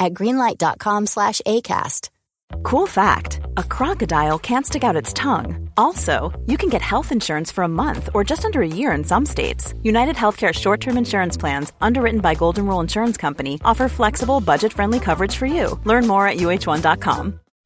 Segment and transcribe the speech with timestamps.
[0.00, 2.10] at greenlight.com slash ACAST.
[2.62, 5.70] Cool fact a crocodile can't stick out its tongue.
[5.76, 9.04] Also, you can get health insurance for a month or just under a year in
[9.04, 9.74] some states.
[9.82, 14.72] United Healthcare short term insurance plans, underwritten by Golden Rule Insurance Company, offer flexible, budget
[14.72, 15.80] friendly coverage for you.
[15.84, 17.39] Learn more at uh1.com.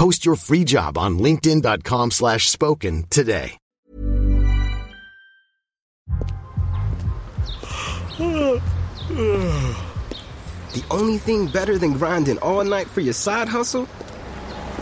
[0.00, 3.58] Post your free job on linkedin.com slash spoken today.
[8.16, 8.62] The
[10.90, 13.86] only thing better than grinding all night for your side hustle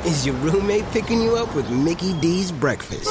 [0.04, 3.10] is your roommate picking you up with Mickey D's breakfast.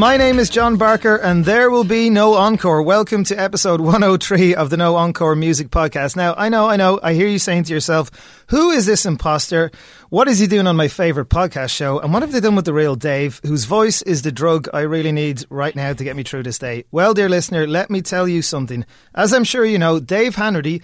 [0.00, 2.80] My name is John Barker, and there will be no encore.
[2.80, 6.16] Welcome to episode 103 of the No Encore Music Podcast.
[6.16, 8.10] Now, I know, I know, I hear you saying to yourself,
[8.46, 9.70] who is this imposter?
[10.08, 11.98] What is he doing on my favourite podcast show?
[11.98, 14.80] And what have they done with the real Dave, whose voice is the drug I
[14.80, 16.86] really need right now to get me through this day?
[16.90, 18.86] Well, dear listener, let me tell you something.
[19.14, 20.82] As I'm sure you know, Dave Hanratty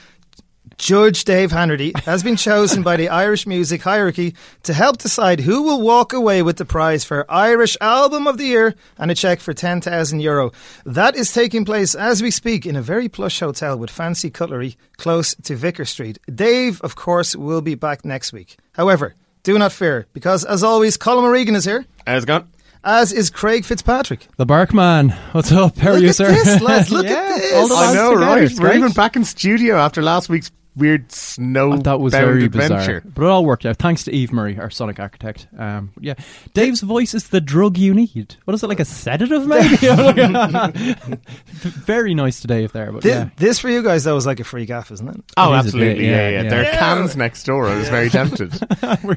[0.79, 5.63] Judge Dave Hanratty has been chosen by the Irish music hierarchy to help decide who
[5.63, 9.41] will walk away with the prize for Irish Album of the Year and a cheque
[9.41, 10.53] for 10,000 euro.
[10.85, 14.77] That is taking place as we speak in a very plush hotel with fancy cutlery
[14.99, 16.19] close to Vicar Street.
[16.33, 18.57] Dave, of course, will be back next week.
[18.73, 21.87] However, do not fear, because as always, Colin O'Regan is here.
[22.07, 22.49] How's it going?
[22.85, 24.29] As is Craig Fitzpatrick.
[24.37, 25.11] The Barkman.
[25.33, 25.77] What's up?
[25.79, 26.31] How are Look you, at sir?
[26.31, 26.91] this, lads.
[26.93, 27.55] Look Yeah, at this.
[27.55, 28.45] all the I know, right?
[28.45, 31.77] It's We're even back in studio after last week's weird snow.
[31.79, 33.01] That was bound very adventure.
[33.01, 33.77] bizarre, but it all worked out.
[33.79, 35.47] Thanks to Eve Murray, our sonic architect.
[35.59, 36.15] Um, yeah,
[36.55, 38.37] Dave's voice is the drug you need.
[38.45, 39.77] What is it like a sedative, maybe?
[41.55, 44.41] very nice today, if there, but Thi- yeah, This for you guys, though, was like
[44.41, 45.17] a free gaff, isn't it?
[45.37, 45.95] Oh, It is absolutely.
[45.95, 46.43] bit, yeah, yeah, yeah.
[46.43, 46.49] yeah.
[46.51, 47.67] There are cans next door.
[47.67, 48.55] I was very tempted.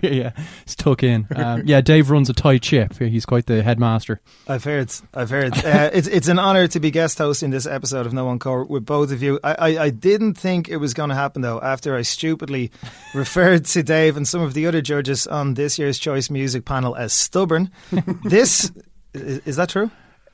[0.01, 0.31] Yeah,
[0.63, 1.27] it's tuck in.
[1.35, 2.97] Um, yeah, Dave runs a tight ship.
[2.97, 4.21] He's quite the headmaster.
[4.47, 4.91] I've heard.
[5.13, 5.53] I've heard.
[5.65, 8.85] Uh, it's it's an honour to be guest hosting this episode of No Encore with
[8.85, 9.39] both of you.
[9.43, 11.48] I, I, I didn't think it was going to happen though.
[11.57, 12.69] After I stupidly
[13.15, 16.95] referred to Dave and some of the other judges on this year's Choice Music panel
[16.95, 17.71] as stubborn.
[18.23, 18.71] this
[19.15, 19.89] is, is that true?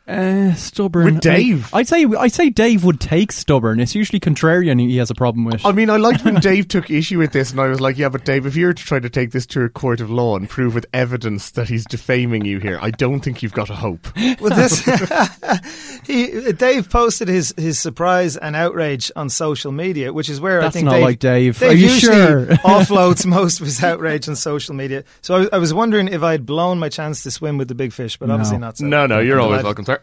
[0.08, 1.06] Uh, stubborn.
[1.06, 1.74] With Dave?
[1.74, 3.80] I, would say I'd say Dave would take stubborn.
[3.80, 4.80] It's usually contrarian.
[4.80, 5.66] He has a problem with.
[5.66, 8.10] I mean, I liked when Dave took issue with this, and I was like, "Yeah,
[8.10, 10.36] but Dave, if you were to try to take this to a court of law
[10.38, 13.76] and prove with evidence that he's defaming you here, I don't think you've got a
[13.76, 14.08] hope."
[14.40, 14.84] Well, this
[16.06, 20.76] he, Dave posted his, his surprise and outrage on social media, which is where That's
[20.76, 21.60] I think not Dave, like Dave.
[21.60, 22.46] Dave Are you sure?
[22.66, 25.04] offloads most of his outrage on social media.
[25.22, 27.94] So I, I was wondering if I'd blown my chance to swim with the big
[27.94, 28.78] fish, but obviously not.
[28.78, 28.86] So.
[28.86, 29.95] No, no, you're always Glad- welcome, sir.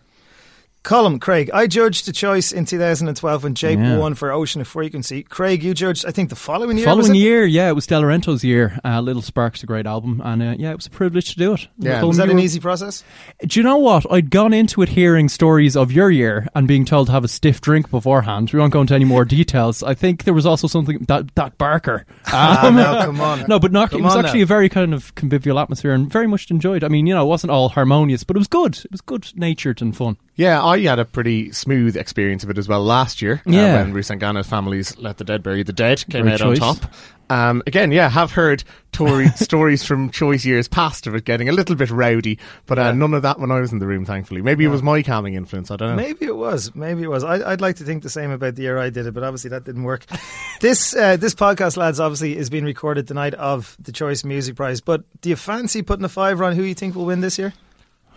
[0.85, 3.99] Colm, Craig, I judged the choice in 2012 when Jape Yeah.
[3.99, 5.23] won for Ocean of Frequency.
[5.23, 6.89] Craig, you judged, I think, the following year.
[6.89, 8.81] was Following year, yeah, it was Delorentos year.
[8.85, 11.55] Uh, Little Sparks, a great album, and uh, yeah, it was a privilege to do
[11.55, 11.69] it.
[11.79, 12.01] Yeah.
[12.01, 13.05] Colm, Was that an were- easy process?
[13.47, 14.11] Do you know what?
[14.11, 17.29] I'd gone into it hearing stories of your year and being told to have a
[17.29, 18.51] stiff drink beforehand.
[18.53, 19.85] We won't go into any more details.
[19.85, 22.07] I think there was also something that that Barker.
[22.27, 23.45] Ah, no, come on.
[23.49, 24.45] No, but not, it was actually now.
[24.45, 26.83] a very kind of convivial atmosphere and very much enjoyed.
[26.83, 28.79] I mean, you know, it wasn't all harmonious, but it was good.
[28.79, 30.17] It was good natured and fun.
[30.35, 33.43] Yeah, I had a pretty smooth experience of it as well last year.
[33.47, 33.75] uh, Yeah.
[33.83, 36.61] when Rusangano Family's Let the Dead Bury the Dead came Great out choice.
[36.61, 36.93] on top.
[37.31, 38.63] Um, again, yeah, have heard
[38.93, 42.93] Tory stories from choice years past of it getting a little bit rowdy, but uh,
[42.93, 44.43] none of that when I was in the room, thankfully.
[44.43, 45.97] Maybe it was my calming influence, I don't know.
[45.97, 46.75] Maybe it was.
[46.75, 47.25] Maybe it was.
[47.25, 49.51] I, I'd like to think the same about the year I did it, but obviously
[49.51, 50.05] that didn't work.
[50.61, 54.57] this uh, this podcast, lads, obviously is being recorded the night of the Choice Music
[54.57, 54.81] Prize.
[54.83, 57.53] But do you fancy putting a fiver on who you think will win this year?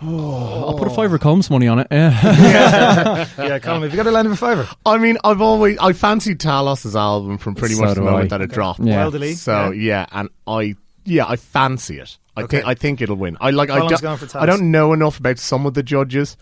[0.07, 1.87] I'll put a fiver combs money on it.
[1.91, 3.27] Yeah.
[3.37, 4.67] yeah, Colin, have you got a line of a fiver?
[4.85, 8.37] I mean, I've always I fancied Talos's album from pretty So much the moment I.
[8.37, 8.79] that it dropped.
[8.81, 8.97] Yeah.
[8.97, 9.33] Wild Alee.
[9.33, 10.75] So yeah, and I
[11.05, 12.17] yeah I fancy it.
[12.37, 12.57] I Okay.
[12.57, 13.37] think I think it'll win.
[13.39, 15.83] I like I Colin's don't, gone for I don't know enough about some of the
[15.83, 16.35] judges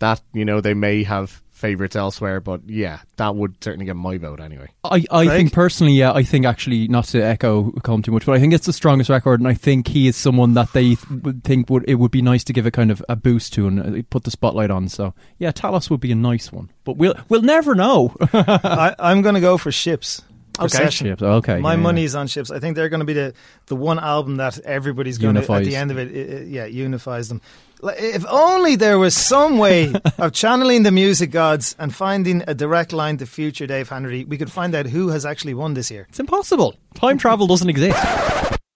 [0.00, 4.16] that you know they may have favorites elsewhere, but yeah, that would certainly get my
[4.16, 4.68] vote anyway.
[4.84, 5.36] I, I Craig?
[5.36, 8.54] think personally, yeah, I think actually not to echo Colm too much, but I think
[8.54, 11.68] it's the strongest record, and I think he is someone that they th- would think
[11.68, 14.02] would it would be nice to give a kind of a boost to and uh,
[14.08, 14.88] put the spotlight on.
[14.88, 18.14] So yeah, Talos would be a nice one, but we'll we'll never know.
[18.32, 20.22] I, I'm going to go for Ships.
[20.60, 20.90] Okay.
[20.90, 21.82] Ships, okay, My yeah, yeah.
[21.82, 22.50] money's on Ships.
[22.50, 23.32] I think they're going to be the,
[23.66, 26.64] the one album that everybody's going to, at the end of it, i i yeah,
[26.64, 27.40] unifies them.
[27.80, 32.54] Like, If only there was some way of channeling the music gods and finding a
[32.54, 35.90] direct line to future Dave Hanratty, we could find out who has actually won this
[35.90, 36.06] year.
[36.08, 36.74] It's impossible.
[36.94, 37.98] Time travel doesn't exist.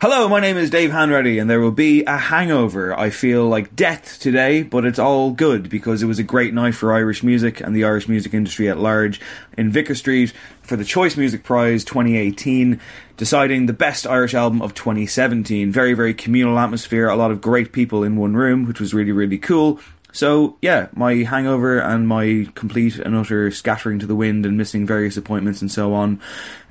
[0.01, 2.93] Hello, my name is Dave Hanratty, and there will be a hangover.
[2.99, 6.75] I feel like death today, but it's all good because it was a great night
[6.75, 9.21] for Irish music and the Irish music industry at large
[9.57, 12.81] in Vicar Street for the Choice Music Prize 2018,
[13.23, 15.71] deciding the best Irish album of 2017.
[15.71, 19.13] Very, very communal atmosphere, a lot of great people in one room, which was really,
[19.13, 19.79] really cool.
[20.11, 24.85] So, yeah, my hangover and my complete and utter scattering to the wind and missing
[24.89, 26.21] various appointments and so on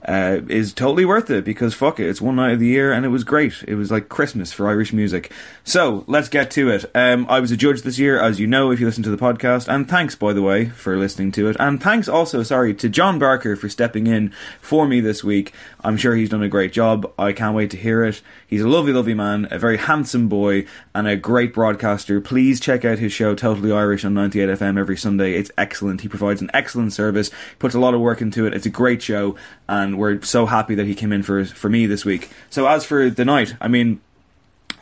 [0.06, 3.06] uh, is totally worth it because fuck it, it's one night of the year and
[3.06, 3.64] it was great.
[3.68, 5.32] It was like Christmas for Irish music.
[5.64, 6.86] So, let's get to it.
[6.96, 9.18] Um, I was a judge this year, as you know, if you listen to the
[9.18, 11.58] podcast, and thanks, by the way, for listening to it.
[11.60, 15.54] And thanks also, sorry, to John Barker for stepping in for me this week.
[15.84, 17.12] I'm sure he's done a great job.
[17.18, 18.22] I can't wait to hear it.
[18.48, 22.22] He's a lovely, lovely man, a very handsome boy, and a great broadcaster.
[22.22, 25.34] Please check out his show, Totally Irish, on 98FM every Sunday.
[25.34, 26.02] It's excellent.
[26.02, 28.54] He provides an excellent service, puts a lot of work into it.
[28.54, 29.36] It's a great show,
[29.68, 32.30] and we're so happy that he came in for for me this week.
[32.50, 34.02] So as for the night, I mean,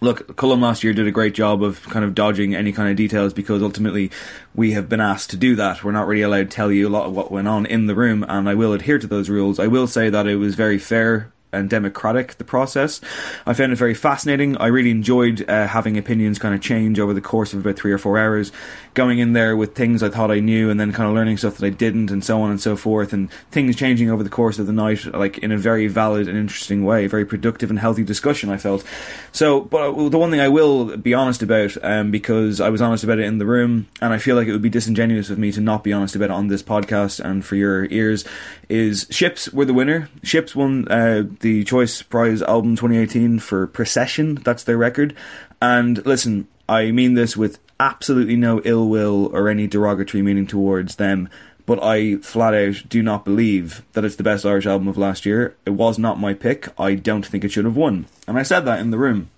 [0.01, 2.95] look, Colm last year did a great job of kind of dodging any kind of
[2.95, 4.09] details because ultimately
[4.55, 5.83] we have been asked to do that.
[5.83, 7.95] We're not really allowed to tell you a lot of what went on in the
[7.95, 9.59] room, and I will adhere to those rules.
[9.59, 13.01] I will say that it was very fair and democratic the process.
[13.45, 14.57] I found it very fascinating.
[14.57, 17.91] I really enjoyed uh, having opinions kind of change over the course of about three
[17.91, 18.51] or four hours,
[18.93, 21.57] going in there with things I thought I knew and then kind of learning stuff
[21.57, 24.59] that I didn't and so on and so forth, and things changing over the course
[24.59, 28.03] of the night, like in a very valid and interesting way, very productive and healthy
[28.03, 28.49] discussion.
[28.49, 28.83] I felt
[29.31, 29.61] so.
[29.61, 33.03] But uh, the one thing I will be honest about, um, because I was honest
[33.03, 35.51] about it in the room, and I feel like it would be disingenuous of me
[35.51, 38.23] to not be honest about it on this podcast and for your ears,
[38.67, 40.09] is Ships were the winner.
[40.23, 44.35] Ships won uh, the Choice Prize album 2018 for Procession.
[44.35, 45.15] That's their record.
[45.61, 50.95] And listen, I mean this with absolutely no ill will or any derogatory meaning towards
[50.97, 51.29] them.
[51.65, 55.25] But I flat out do not believe that it's the best Irish album of last
[55.25, 55.55] year.
[55.65, 56.67] It was not my pick.
[56.79, 58.07] I don't think it should have won.
[58.27, 59.29] And I said that in the room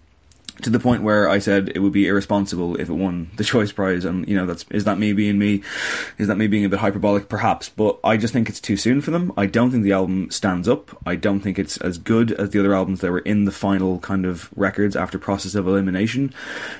[0.64, 3.72] to the point where I said it would be irresponsible if it won the choice
[3.72, 5.62] prize and you know that's is that me being me?
[6.18, 7.30] Is that me being a bit hyperbolic?
[7.30, 9.32] Perhaps but I just think it's too soon for them.
[9.38, 10.98] I don't think the album stands up.
[11.06, 14.00] I don't think it's as good as the other albums that were in the final
[14.00, 16.34] kind of records after process of elimination.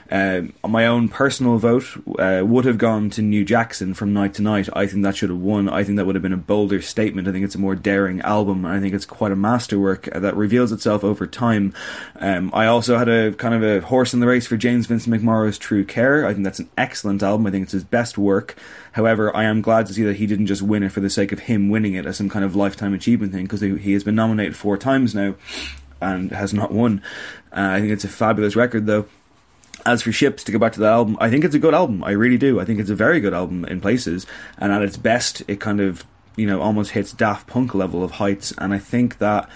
[0.10, 1.86] Um, my own personal vote
[2.20, 4.70] uh, would have gone to New Jackson from Night to Night.
[4.74, 5.70] I think that should have won.
[5.70, 7.28] I think that would have been a bolder statement.
[7.28, 10.72] I think it's a more daring album I think it's quite a masterwork that reveals
[10.72, 11.74] itself over time.
[12.16, 15.16] Um, I also had a kind of a horse in the race for James Vincent
[15.16, 16.26] McMorrow's True Care.
[16.26, 17.48] I think that's an excellent album.
[17.48, 18.58] I think it's his best work.
[18.92, 21.32] However, I am glad to see that he didn't just win it for the sake
[21.32, 24.16] of him winning it as some kind of lifetime achievement thing because he, has been
[24.16, 25.36] nominated four times now
[26.02, 27.02] and has not won.
[27.52, 29.06] Uh, I think it's a fabulous record though.
[29.86, 32.04] As for Ships, to go back to that album, I think it's a good album.
[32.04, 32.60] I really do.
[32.60, 34.28] I think it's a very good album in places,
[34.60, 38.12] and at its best, it kind of you know almost hits Daft Punk level of
[38.12, 38.54] heights.
[38.60, 39.50] And I think that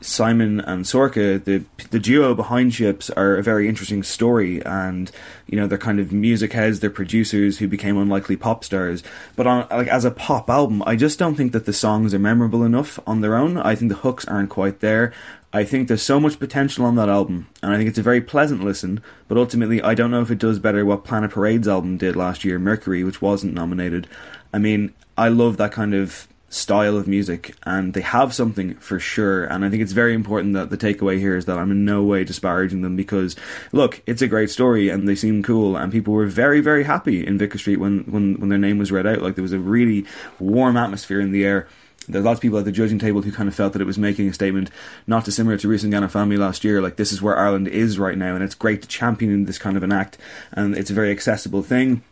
[0.00, 5.10] Simon and Sorcha, the the duo behind Ships, are a very interesting story, and
[5.46, 9.02] you know they're kind of music heads, they're producers who became unlikely pop stars.
[9.34, 12.18] But on like as a pop album, I just don't think that the songs are
[12.18, 13.56] memorable enough on their own.
[13.58, 15.12] I think the hooks aren't quite there.
[15.52, 18.20] I think there's so much potential on that album, and I think it's a very
[18.20, 19.02] pleasant listen.
[19.26, 22.44] But ultimately, I don't know if it does better what Planet Parade's album did last
[22.44, 24.06] year, Mercury, which wasn't nominated.
[24.52, 28.98] I mean, I love that kind of style of music and they have something for
[28.98, 29.44] sure.
[29.44, 32.02] And I think it's very important that the takeaway here is that I'm in no
[32.02, 33.36] way disparaging them because
[33.72, 37.26] look it's a great story and they seem cool and people were very very happy
[37.26, 39.20] in Vicar Street when when, when their name was read out.
[39.20, 40.06] Like there was a really
[40.38, 41.68] warm atmosphere in the air.
[42.10, 43.98] There's lots of people at the judging table who kind of felt that it was
[43.98, 44.70] making a statement
[45.06, 46.80] not dissimilar to Rusangano Family last year.
[46.80, 49.76] Like this is where Ireland is right now and it's great to champion this kind
[49.76, 50.16] of an act
[50.52, 52.02] and it's a very accessible thing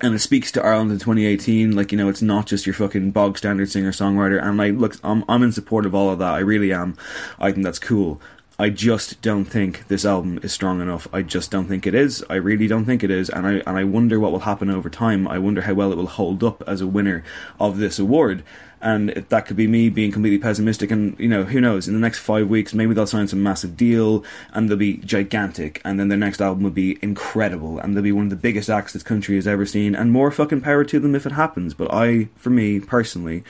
[0.00, 1.74] and it speaks to Ireland in 2018.
[1.74, 4.42] Like you know, it's not just your fucking bog standard singer songwriter.
[4.42, 6.34] And like, look, I'm I'm in support of all of that.
[6.34, 6.96] I really am.
[7.38, 8.20] I think that's cool.
[8.58, 11.06] I just don't think this album is strong enough.
[11.12, 12.24] I just don't think it is.
[12.30, 14.88] I really don't think it is, and I and I wonder what will happen over
[14.88, 15.28] time.
[15.28, 17.22] I wonder how well it will hold up as a winner
[17.60, 18.42] of this award
[18.80, 20.90] and it, that could be me being completely pessimistic.
[20.90, 21.88] And you know, who knows?
[21.88, 25.80] In the next five weeks, maybe they'll sign some massive deal, and they'll be gigantic,
[25.84, 28.70] and then their next album will be incredible, and they'll be one of the biggest
[28.70, 31.74] acts this country has ever seen, and more fucking power to them if it happens.
[31.74, 33.44] But I, for me personally,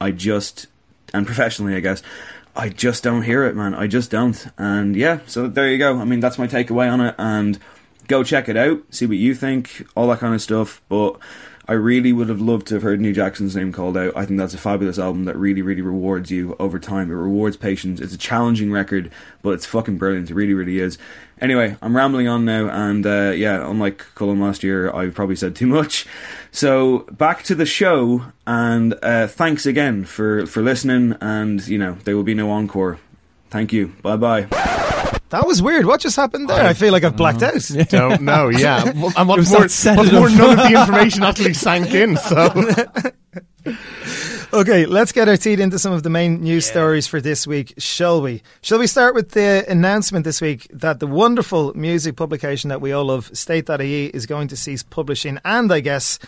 [0.00, 0.66] I just
[1.12, 2.02] and professionally, I guess.
[2.56, 3.74] I just don't hear it, man.
[3.74, 4.46] I just don't.
[4.58, 5.98] And yeah, so there you go.
[5.98, 7.14] I mean, that's my takeaway on it.
[7.16, 7.58] And
[8.08, 10.82] go check it out, see what you think, all that kind of stuff.
[10.88, 11.18] But
[11.68, 14.16] I really would have loved to have heard New Jackson's name called out.
[14.16, 17.10] I think that's a fabulous album that really, really rewards you over time.
[17.10, 18.00] It rewards patience.
[18.00, 19.10] It's a challenging record,
[19.42, 20.30] but it's fucking brilliant.
[20.30, 20.96] It really, really is.
[21.42, 25.54] Anyway, I'm rambling on now, and uh, yeah, unlike Colin last year, I've probably said
[25.54, 26.06] too much.
[26.50, 31.14] So back to the show, and uh, thanks again for for listening.
[31.20, 32.98] And you know, there will be no encore.
[33.50, 33.88] Thank you.
[34.02, 34.86] Bye bye.
[35.30, 35.84] That was weird.
[35.86, 36.64] What just happened there?
[36.64, 37.80] I, I feel like I've blacked mm.
[37.80, 37.88] out.
[37.90, 38.48] Don't know.
[38.48, 42.16] Yeah, and what's more, what's more none of the information actually sank in.
[42.16, 42.52] So.
[44.58, 46.72] okay, let's get our teeth into some of the main news yeah.
[46.72, 48.42] stories for this week, shall we?
[48.62, 52.92] Shall we start with the announcement this week that the wonderful music publication that we
[52.92, 56.18] all love, State.ie, is going to cease publishing and I guess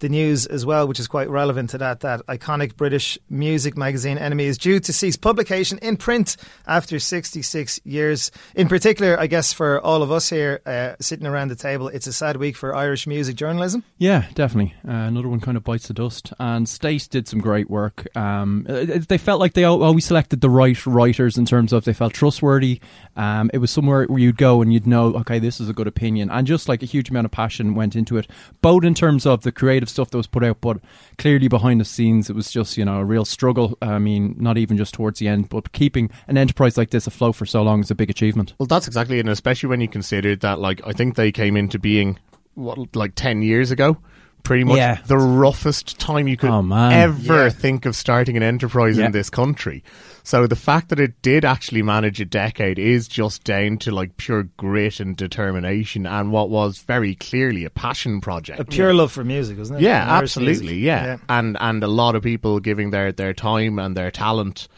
[0.00, 2.00] the news as well, which is quite relevant to that.
[2.00, 6.36] That iconic British music magazine NME is due to cease publication in print
[6.66, 8.30] after 66 years.
[8.54, 12.06] In particular, I guess for all of us here uh, sitting around the table, it's
[12.06, 13.84] a sad week for Irish music journalism.
[13.98, 14.74] Yeah, definitely.
[14.86, 16.32] Uh, another one kind of bites the dust.
[16.38, 18.06] And State did some great work.
[18.16, 21.92] Um, uh, they felt like they always selected the right writers in terms of they
[21.92, 22.80] felt trustworthy.
[23.16, 25.86] Um, it was somewhere where you'd go and you'd know, okay, this is a good
[25.86, 28.26] opinion, and just like a huge amount of passion went into it,
[28.60, 30.78] both in terms of the creative creative stuff that was put out, but
[31.18, 33.76] clearly behind the scenes, it was just you know a real struggle.
[33.82, 37.36] I mean, not even just towards the end, but keeping an enterprise like this afloat
[37.36, 38.54] for so long is a big achievement.
[38.58, 41.56] Well, that's exactly it, and especially when you consider that, like, I think they came
[41.56, 42.18] into being
[42.54, 43.98] what like ten years ago
[44.44, 45.00] pretty much yeah.
[45.06, 47.48] the roughest time you could oh, ever yeah.
[47.48, 49.06] think of starting an enterprise yeah.
[49.06, 49.82] in this country.
[50.22, 54.16] So the fact that it did actually manage a decade is just down to like
[54.16, 58.60] pure grit and determination and what was very clearly a passion project.
[58.60, 59.82] A pure love for music, wasn't it?
[59.82, 60.76] Yeah, absolutely.
[60.76, 61.18] Yeah.
[61.28, 64.68] And and a lot of people giving their their time and their talent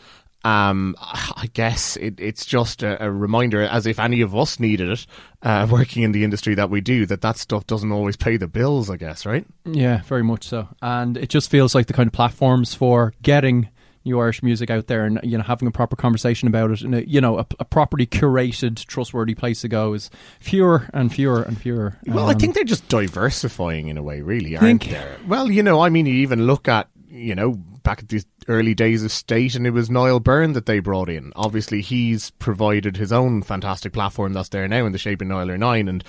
[0.46, 4.90] um, I guess it, it's just a, a, reminder, as if any of us needed
[4.90, 5.06] it,
[5.42, 8.46] uh, working in the industry that we do, that that stuff doesn't always pay the
[8.46, 8.88] bills.
[8.88, 9.44] I guess, right?
[9.64, 10.68] Yeah, very much so.
[10.80, 13.70] And it just feels like the kind of platforms for getting
[14.04, 16.94] new Irish music out there and you know having a proper conversation about it and
[16.94, 21.42] a, you know a, a properly curated, trustworthy place to go is fewer and fewer
[21.42, 21.98] and fewer.
[22.06, 25.16] Well, um, I think they're just diversifying in a way, really, aren't they?
[25.26, 28.74] Well, you know, I mean, you even look at you know back at the early
[28.74, 31.32] days of State, and it was Niall Byrne that they brought in.
[31.36, 35.88] Obviously, he's provided his own fantastic platform that's there now in the shape of Nialler9,
[35.88, 36.04] and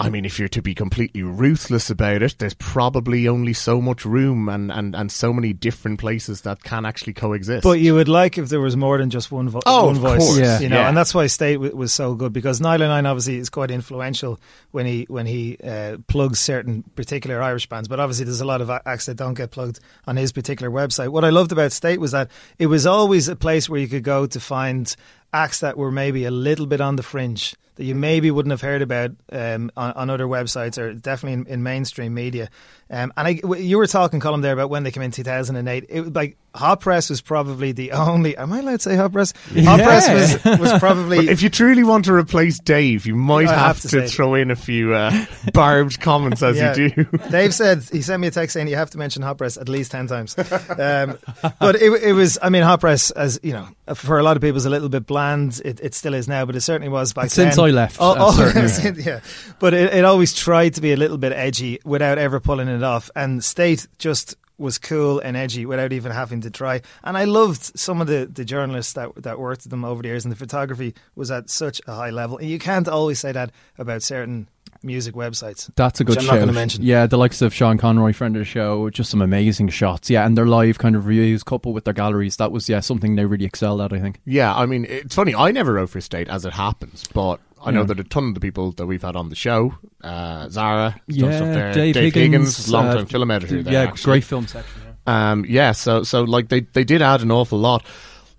[0.00, 4.06] I mean, if you're to be completely ruthless about it, there's probably only so much
[4.06, 7.62] room and, and, and so many different places that can actually coexist.
[7.62, 10.18] But you would like if there was more than just one, vo- oh, one voice,
[10.18, 10.38] course.
[10.38, 10.58] Yeah.
[10.60, 10.88] you know, yeah.
[10.88, 14.40] and that's why State w- was so good because Nialler9 obviously is quite influential
[14.70, 17.86] when he when he uh, plugs certain particular Irish bands.
[17.86, 21.08] But obviously, there's a lot of acts that don't get plugged on his particular website.
[21.08, 24.04] What I loved about State was that it was always a place where you could
[24.04, 24.96] go to find
[25.32, 28.60] acts that were maybe a little bit on the fringe that you maybe wouldn't have
[28.60, 32.50] heard about um, on, on, other websites or definitely in, in mainstream media.
[32.90, 35.86] Um, and I, you were talking, Colin, there about when they came in 2008.
[35.88, 38.36] It like Hot Press was probably the only.
[38.36, 39.32] Am I allowed to say Hot Press?
[39.32, 39.84] Hot yeah.
[39.84, 41.28] Press was, was probably.
[41.28, 44.50] if you truly want to replace Dave, you might have, have, to, to throw in
[44.50, 46.74] a few uh, barbed comments as yeah.
[46.74, 47.18] you do.
[47.30, 49.68] Dave said he sent me a text saying you have to mention Hot Press at
[49.68, 50.36] least ten times.
[50.36, 51.18] Um,
[51.60, 52.38] but it, it, was.
[52.42, 54.88] I mean, Hot Press, as you know, for a lot of people, is a little
[54.88, 55.62] bit bland.
[55.64, 57.66] It, it still is now, but it certainly was back Since then.
[57.66, 58.52] I left, oh, oh
[58.96, 59.20] yeah.
[59.60, 62.84] But it, it always tried to be a little bit edgy without ever pulling it
[62.84, 63.10] off.
[63.14, 66.82] And State just was cool and edgy without even having to try.
[67.02, 70.08] And I loved some of the, the journalists that that worked with them over the
[70.08, 72.36] years, and the photography was at such a high level.
[72.36, 74.48] And you can't always say that about certain
[74.82, 75.70] music websites.
[75.76, 76.30] That's a good which I'm show.
[76.32, 76.82] not going to mention.
[76.82, 80.08] Yeah, the likes of Sean Conroy, friend of the show, just some amazing shots.
[80.10, 82.36] Yeah, and their live kind of reviews coupled with their galleries.
[82.36, 83.92] That was yeah something they really excelled at.
[83.92, 84.20] I think.
[84.24, 85.34] Yeah, I mean, it's funny.
[85.34, 87.86] I never wrote for State as it happens, but I know Yeah.
[87.86, 91.36] that a ton of the people that we've had on the show, uh, Zara, Yeah,
[91.36, 93.62] stuff there, Dave Higgins, Higgins, long time uh, film editor.
[93.62, 94.12] There, yeah, actually.
[94.12, 94.80] great film section.
[95.06, 95.30] Yeah.
[95.32, 97.84] Um, yeah, so so like they they did add an awful lot.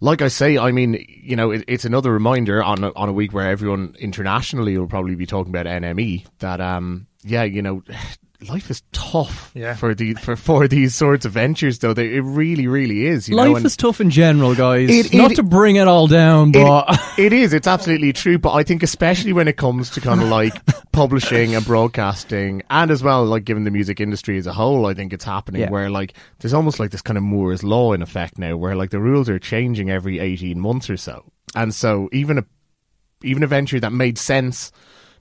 [0.03, 3.13] Like I say, I mean, you know, it, it's another reminder on a, on a
[3.13, 7.84] week where everyone internationally will probably be talking about NME that um, yeah, you know,
[8.50, 9.75] life is tough Yeah.
[9.75, 11.79] for the for for these sorts of ventures.
[11.79, 13.29] Though they, it really, really is.
[13.29, 14.89] You know, Life and- is tough in general, guys.
[14.89, 17.53] It- Not to bring it all down, but it, it is.
[17.53, 18.38] It's absolutely true.
[18.39, 20.53] But I think, especially when it comes to kind of like
[20.91, 24.93] publishing and broadcasting, and as well, like given the music industry as a whole, I
[24.93, 25.69] think it's happening Yeah.
[25.69, 28.89] where like there's almost like this kind of Moore's law in effect now, where like
[28.89, 32.45] the rules are changing every eighteen months or so, and so even a
[33.24, 34.71] even a venture that made sense.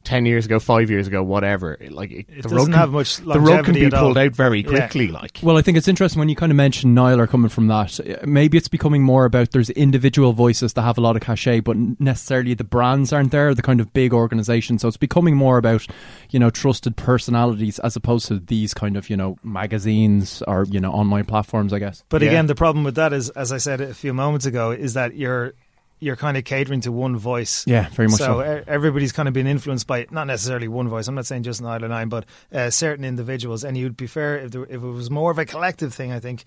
[0.02, 1.76] 10 years ago, 5 years ago, whatever.
[1.90, 4.33] Like it, It the doesn't rug can, have much the rug can be pulled out
[4.35, 4.69] very Yeah.
[4.71, 5.09] quickly.
[5.09, 8.00] Like Well, I think it's interesting when you kind of mention Nialler coming from that.
[8.00, 11.61] Uh, Maybe it's becoming more about there's individual voices that have a lot of cachet,
[11.61, 14.80] but necessarily the brands aren't there, the kind of big organizations.
[14.83, 15.87] So it's becoming more about,
[16.30, 20.80] you know, trusted personalities as opposed to these kind of, you know, magazines or, you
[20.80, 22.04] know, online platforms, I guess.
[22.09, 22.28] But Yeah.
[22.28, 25.14] again, the problem with that is, as I said a few moments ago, is that
[25.16, 25.52] you're
[26.00, 27.64] you're kind of catering to one voice.
[27.66, 28.40] Yeah, very much so.
[28.42, 31.07] e- everybody's kind of been influenced by not necessarily one voice.
[31.09, 33.62] I'm not saying just Nialler9, but uh, certain individuals.
[33.64, 36.11] And you'd be fair if there, if it was more of a collective thing.
[36.11, 36.45] I think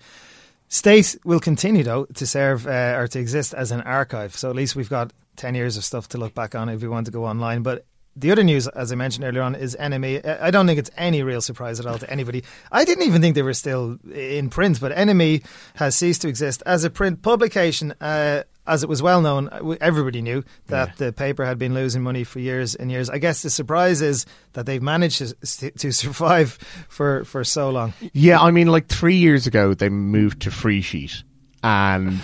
[0.68, 4.34] state will continue though to serve uh, or to exist as an archive.
[4.36, 6.88] So at least we've got ten years of stuff to look back on if we
[6.88, 7.62] want to go online.
[7.62, 7.84] But
[8.16, 10.24] the other news, as I mentioned earlier on, is NME.
[10.24, 12.44] I- I don't think it's any real surprise at all to anybody.
[12.70, 15.44] I didn't even think they were still in print, but NME
[15.74, 17.92] has ceased to exist as a print publication.
[18.00, 22.02] Uh, as it was well known, uh, everybody knew that the paper had been losing
[22.02, 23.10] money for years and years.
[23.10, 26.52] I guess the surprise is that they've managed to, to survive
[26.88, 27.92] for, for so long.
[28.12, 31.22] Yeah, I mean, like three years ago, they moved to free sheet,
[31.62, 32.20] and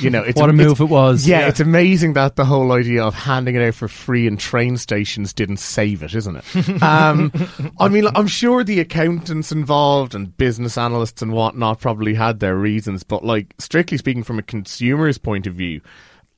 [0.00, 1.26] you know, it's What a move it was.
[1.26, 1.48] Yeah, Yeah.
[1.48, 5.32] it's amazing that the whole idea of handing it out for free in train stations
[5.32, 6.82] didn't save it, isn't it?
[6.82, 7.32] um,
[7.78, 12.56] I mean, I'm sure the accountants involved and business analysts and whatnot probably had their
[12.56, 15.80] reasons, but like strictly speaking, from a consumer's point of view.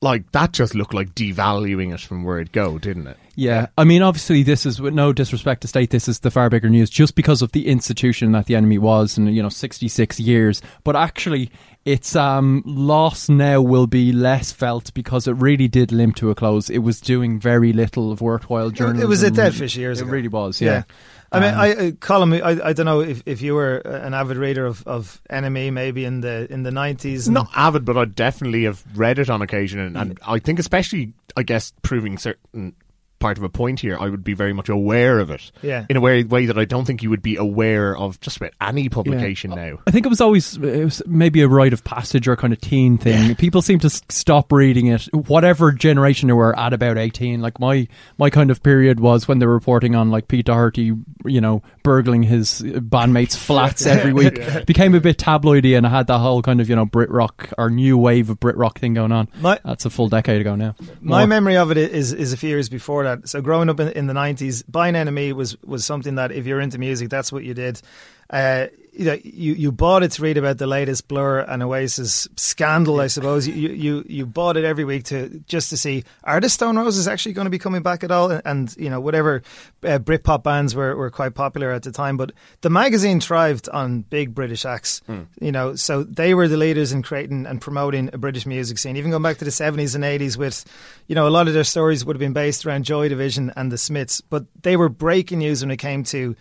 [0.03, 3.19] Like that just looked like devaluing it from where it go, didn't it?
[3.37, 6.49] Yeah, I mean, obviously, this is with no disrespect to state, this is the far
[6.49, 9.89] bigger news just because of the institution that the NME was, and you know, sixty
[9.89, 10.63] six years.
[10.85, 11.51] But actually,
[11.91, 16.35] its um, loss now will be less felt because it really did limp to a
[16.35, 16.71] close.
[16.71, 19.03] It was doing very little of worthwhile journalism.
[19.03, 20.13] It was a dead fish years It ago.
[20.13, 20.61] really was.
[20.61, 20.85] Yeah.
[21.33, 24.15] I mean, Um, I, I Colin, I, I don't know if, if you were an
[24.15, 27.29] avid reader of, of NME maybe in the in the nineties.
[27.29, 31.13] Not avid, but I definitely have read it on occasion, and, and I think especially,
[31.37, 32.75] I guess, proving certain
[33.21, 35.53] part of a point here, I would be very much aware of it.
[35.63, 35.87] Yeah.
[35.89, 38.51] In a way, way that I don't think you would be aware of just about
[38.61, 39.79] any publication now.
[39.87, 42.61] I think it was always it was maybe a rite of passage or kind of
[42.61, 43.35] teen thing.
[43.37, 47.41] People seem to s- stop reading it, whatever generation they were at about eighteen.
[47.41, 47.87] Like my
[48.19, 50.93] my kind of period was when they were reporting on like Pete Doherty,
[51.27, 54.41] you know, burgling his uh, bandmates' flats every week.
[54.67, 57.51] Became a bit tabloidy, and I had that whole kind of you know Brit rock
[57.59, 59.29] or new wave of Brit rock thing going on.
[59.41, 60.75] My- That's a full decade ago now.
[61.03, 63.10] My memory of it is is a few years before that.
[63.25, 66.61] So growing up in, in the nineties, buying NME was was something that if you're
[66.61, 67.81] into music, that's what you did.
[68.29, 72.29] Uh, you, know, you you bought it to read about the latest Blur and Oasis
[72.37, 73.47] scandal, I suppose.
[73.47, 77.07] You, you you bought it every week to just to see are the Stone Roses
[77.07, 78.31] actually going to be coming back at all?
[78.31, 79.43] And, you know whatever
[79.83, 84.03] uh, Britpop bands were, were quite popular at the time, but the magazine thrived on
[84.03, 85.03] big British acts.
[85.41, 88.97] You know, so they were the leaders in creating and promoting a British music scene.
[88.97, 90.65] Even going back to the seventies and eighties, with
[91.07, 93.71] you know a lot of their stories would have been based around Joy Division and
[93.71, 96.37] the Smiths, but they were breaking news when it came to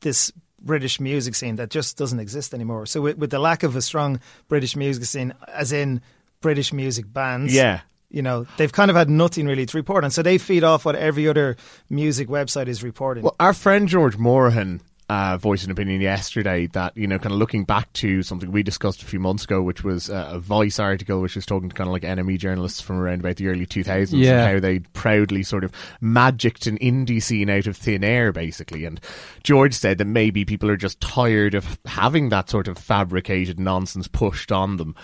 [0.00, 0.32] this
[0.64, 2.86] British music scene that just doesn't exist anymore.
[2.86, 6.00] So with, with the lack of a strong British music scene, as in
[6.40, 7.80] British music bands, Yeah.
[8.10, 10.10] you know, they've kind of had nothing really to report on.
[10.10, 11.56] So they feed off what every other
[11.90, 13.24] music website is reporting.
[13.24, 17.38] Well, our friend George Morahan uh, voiced an opinion yesterday that, you know, kind of
[17.38, 20.78] looking back to something we discussed a few months ago, which was uh, a Vice
[20.78, 23.66] article, which was talking to kind of like NME journalists from around about the early
[23.66, 24.44] 2000s Yeah.
[24.46, 28.84] and how they proudly sort of magicked an indie scene out of thin air, basically.
[28.84, 29.00] And
[29.42, 34.08] George said that maybe people are just tired of having that sort of fabricated nonsense
[34.08, 34.94] pushed on them.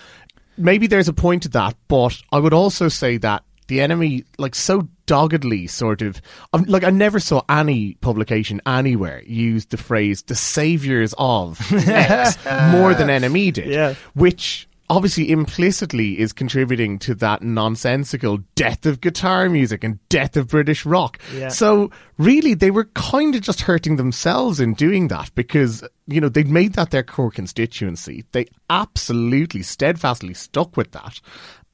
[0.57, 4.55] Maybe there's a point to that, but I would also say that the NME, like,
[4.55, 6.21] so doggedly sort of,
[6.53, 12.37] um, like, I never saw any publication anywhere use the phrase the saviors of X
[12.73, 13.69] more than NME did.
[13.69, 13.95] Yeah.
[14.15, 20.49] Which obviously implicitly is contributing to that nonsensical death of guitar music and death of
[20.49, 21.19] British rock.
[21.35, 21.49] Yeah.
[21.49, 26.29] So really, they were kind of just hurting themselves in doing that because you know
[26.29, 28.25] they'd made that their core constituency.
[28.33, 31.21] They absolutely steadfastly stuck with that.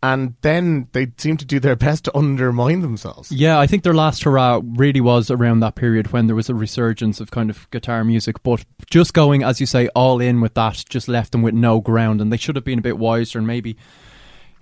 [0.05, 3.33] And then they seem to do their best to undermine themselves.
[3.33, 6.55] Yeah, I think their last hurrah really was around that period when there was a
[6.55, 8.43] resurgence of kind of guitar music.
[8.43, 11.81] But just going, as you say, all in with that just left them with no
[11.81, 13.79] ground, and they should have been a bit wiser and maybe.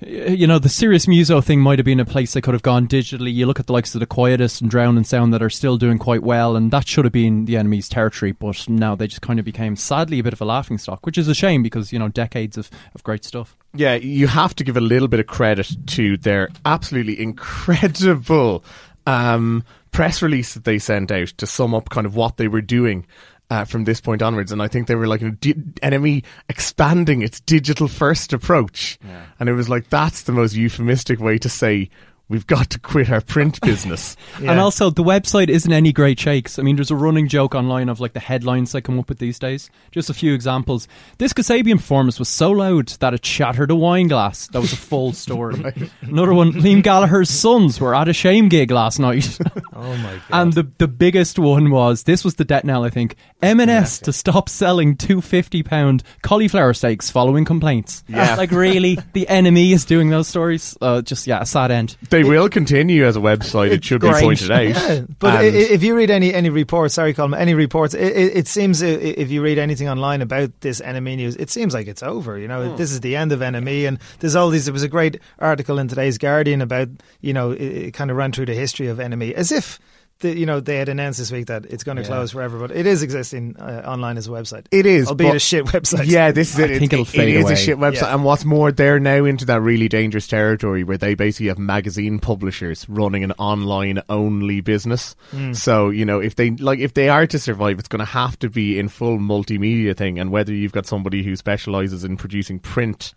[0.01, 2.87] You know, the serious muso thing might have been a place they could have gone
[2.87, 3.33] digitally.
[3.33, 5.77] You look at the likes of the Quietus and Drowned in Sound that are still
[5.77, 9.23] doing quite well, and that should have been the NME's territory, but now they just
[9.23, 11.93] kind of became, sadly, a bit of a laughing stock, which is a shame because,
[11.93, 13.57] you know, decades of, of great stuff.
[13.75, 18.65] Yeah, you have to give a little bit of credit to their absolutely incredible
[19.07, 22.61] um, press release that they sent out to sum up kind of what they were
[22.63, 23.07] doing.
[23.51, 27.21] Uh, from this point onwards, and I think they were like a di- NME expanding
[27.21, 28.99] its digital first approach,
[29.39, 31.91] and it was like that's the most euphemistic way to say
[32.33, 34.17] we've got to quit our print business.
[34.39, 36.59] And also, the website isn't any great shakes.
[36.59, 39.19] I mean, there's a running joke online of like the headlines they come up with
[39.19, 39.71] these days.
[39.91, 40.89] Just a few examples.
[41.19, 44.49] This Kasabian performance was so loud that it shattered a wine glass.
[44.49, 45.63] That was a full story.
[46.01, 49.39] Another one, Liam Gallagher's sons were at a shame gig last night.
[49.75, 50.23] Oh my god!
[50.31, 53.17] and the the biggest one was this was the debt knell, I think.
[53.43, 58.05] M&S to stop selling two fifty pound cauliflower steaks following complaints.
[58.07, 58.37] Yeah.
[58.37, 60.77] like really, the NME is doing those stories.
[60.81, 61.97] Uh, just yeah, a sad end.
[62.11, 63.71] They will continue as a website.
[63.71, 64.69] It should be pointed out.
[64.69, 68.37] Yeah, but And- if you read any any reports, sorry, Colin, any reports, it, it,
[68.37, 72.03] it seems if you read anything online about this NME news, it seems like it's
[72.03, 72.39] over.
[72.39, 72.77] You know, hmm.
[72.77, 74.67] this is the end of NME, and there's all these.
[74.67, 76.89] There was a great article in today's Guardian about
[77.21, 79.79] you know it, it kind of ran through the history of NME as if.
[80.23, 82.71] The, you know they had announced this week that it's going to close forever, but
[82.71, 84.67] it is existing uh, online as a website.
[84.71, 86.07] It is, albeit but- a shit website.
[86.07, 86.79] Yeah, this is I it.
[86.79, 87.53] think It- it'll it fade is away.
[87.53, 88.15] a shit website, Yeah.
[88.15, 92.19] and what's more, they're now into that really dangerous territory where they basically have magazine
[92.19, 95.15] publishers running an online only business.
[95.31, 95.53] Hmm.
[95.53, 98.39] So you know, if they like, if they are to survive, it's going to have
[98.39, 100.19] to be in full multimedia thing.
[100.19, 103.13] And whether you've got somebody who specializes in producing print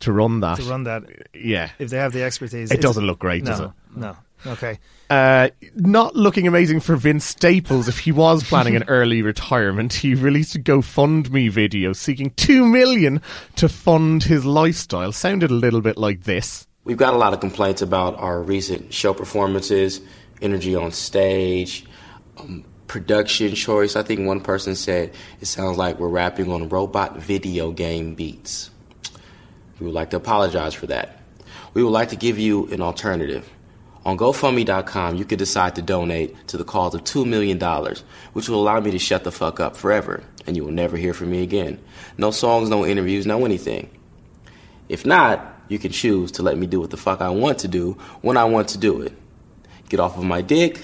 [0.00, 1.04] to run that, to run that
[1.34, 2.70] yeah, if they have the expertise.
[2.70, 3.70] It doesn't look great, no, does it?
[3.96, 4.16] No.
[4.46, 4.78] Okay.
[5.08, 9.92] Uh, not looking amazing for Vince Staples if he was planning an early retirement.
[9.92, 13.20] He released a GoFundMe video seeking two million
[13.56, 15.12] to fund his lifestyle.
[15.12, 16.66] Sounded a little bit like this.
[16.84, 20.00] We've got a lot of complaints about our recent show performances,
[20.42, 21.86] energy on stage,
[22.36, 23.96] um, production choice.
[23.96, 28.70] I think one person said it sounds like we're rapping on robot video game beats.
[29.80, 31.20] We would like to apologize for that.
[31.72, 33.48] We would like to give you an alternative.
[34.04, 37.58] On GoFundMe.com, you can decide to donate to the cause of $2 million,
[38.34, 41.14] which will allow me to shut the fuck up forever, and you will never hear
[41.14, 41.80] from me again.
[42.18, 43.88] No songs, no interviews, no anything.
[44.90, 47.68] If not, you can choose to let me do what the fuck I want to
[47.68, 49.12] do when I want to do it.
[49.88, 50.80] Get off of my dick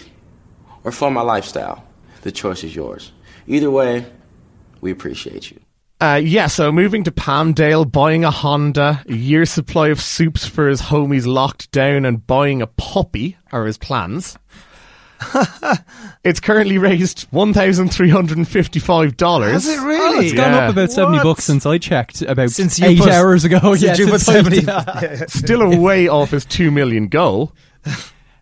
[0.83, 1.85] or fund my lifestyle.
[2.23, 3.13] The choice is yours.
[3.47, 4.07] Either way,
[4.81, 5.61] we appreciate you.
[6.01, 10.67] Uh, yeah, so moving to Palmdale, buying a Honda, a year's supply of soups for
[10.69, 14.39] his homies locked down, and buying a puppy are his plans.
[16.25, 19.65] it's currently raised one thousand three hundred and fifty-five dollars.
[19.65, 20.17] Has it really?
[20.17, 20.59] Oh, it's gone Yeah.
[20.69, 21.25] up about 70 What?
[21.25, 23.59] bucks since I checked about Since you eight put- hours ago.
[23.75, 27.53] Since yeah, you since I- 70 Still a way off his two million goal.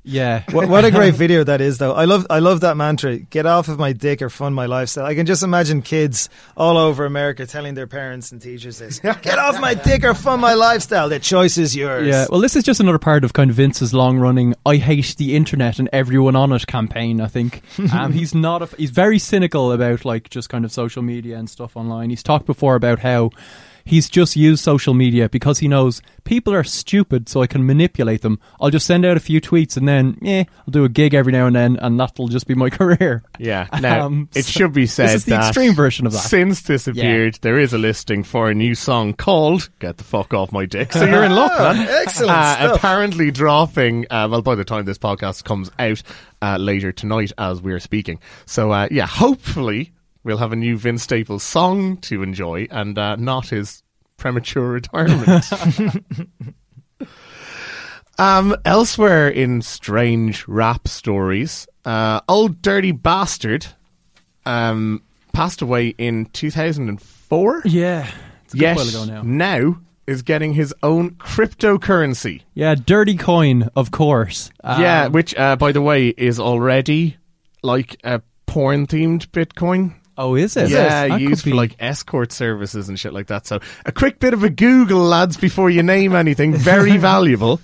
[0.08, 0.42] yeah.
[0.50, 1.92] what, what a great video that is, though.
[1.92, 3.18] I love, I love that mantra.
[3.18, 5.04] Get off of my dick or fund my lifestyle.
[5.04, 9.38] I can just imagine kids all over America telling their parents and teachers this: "Get
[9.38, 11.08] off my dick or fund my lifestyle.
[11.08, 13.92] The choice is yours." Yeah, well, this is just another part of kind of Vince's
[13.92, 17.20] long-running "I hate the internet and everyone on it" campaign.
[17.20, 18.62] I think um, he's not.
[18.62, 22.10] A, he's very cynical about like just kind of social media and stuff online.
[22.10, 23.30] He's talked before about how
[23.88, 28.22] he's just used social media because he knows people are stupid, so I can manipulate
[28.22, 28.38] them.
[28.60, 31.32] I'll just send out a few tweets and then, yeah, I'll do a gig every
[31.32, 33.22] now and then, and that'll just be my career.
[33.38, 33.66] Yeah.
[33.80, 36.18] Now, Um, it so should be said this is the that extreme version of that.
[36.18, 40.34] Since this appeared, there is a listing for a new song called "Get the Fuck
[40.34, 41.86] Off My Dick." So you're in luck, man.
[41.88, 42.76] Excellent Uh, stuff.
[42.76, 44.04] apparently dropping.
[44.10, 46.02] Uh, well, by the time this podcast comes out
[46.42, 48.18] uh, later tonight, as we're speaking.
[48.46, 49.92] So uh, yeah, hopefully
[50.28, 53.82] we'll have a new Vince Staples song to enjoy, and uh, not his
[54.18, 55.44] premature retirement.
[58.20, 63.68] Um, elsewhere in strange rap stories, uh, Ol' Dirty Bastard
[64.44, 67.62] um, passed away in 2004.
[67.64, 68.10] Yeah,
[68.44, 69.22] it's a good Yet while ago now.
[69.22, 72.42] now is getting his own cryptocurrency.
[72.54, 74.50] Yeah, dirty coin, of course.
[74.64, 77.18] Um, yeah, which, uh, by the way, is already
[77.62, 79.94] like a porn themed Bitcoin.
[80.18, 80.68] Oh, is it?
[80.68, 83.46] Yeah, That could used for like escort services and shit like that.
[83.46, 86.54] So a quick bit of a Google, lads, before you name anything.
[86.54, 87.60] Very valuable.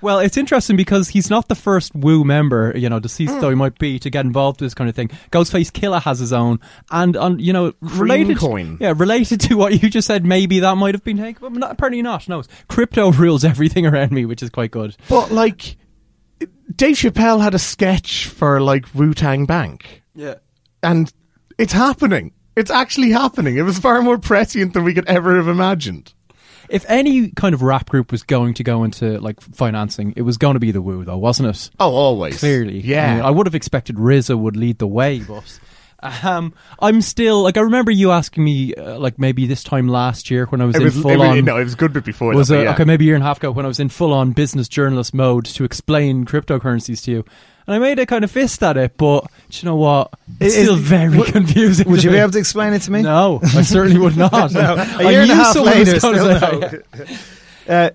[0.00, 3.40] Well, it's interesting because he's not the first Wu member, you know, deceased Hmm.
[3.40, 5.08] though he might be, to get involved with this kind of thing.
[5.32, 8.76] Ghostface Killah has his own, and on you know, related, coin.
[8.80, 11.70] yeah, related to what you just said, maybe that might have been taken, but not,
[11.72, 12.28] apparently not.
[12.28, 14.94] No, crypto rules everything around me, which is quite good.
[15.08, 15.76] But like,
[16.76, 20.02] Dave Chappelle had a sketch for like Wu Tang Bank.
[20.14, 20.34] Yeah.
[20.82, 21.10] and
[21.58, 22.32] it's happening.
[22.56, 23.56] It's actually happening.
[23.56, 26.12] It was far more prescient than we could ever have imagined.
[26.68, 30.38] If any kind of rap group was going to go into like financing, it was
[30.38, 31.70] going to be the Wu, though, wasn't it?
[31.78, 32.38] Oh, always.
[32.38, 33.10] Clearly, Yeah.
[33.12, 35.58] I, mean, I would have expected RZA would lead the way, but
[36.22, 40.30] um, I'm still like I remember you asking me uh, like maybe this time last
[40.30, 41.44] year when I was in full was- on.
[41.44, 42.56] no, it was good bit before was that.
[42.56, 42.72] but yeah.
[42.74, 44.68] okay maybe a year and a half ago when I was in full on business
[44.68, 47.24] journalist mode to explain cryptocurrencies to you.
[47.66, 50.12] And I made a kind of fist at it, but do you know what?
[50.40, 51.90] It's Is- still very confusing.
[51.90, 53.02] Would you be able to explain it to me?
[53.02, 54.52] No, I certainly would not.
[54.52, 56.70] no, a year and a half later, still no.
[57.66, 57.88] Uh,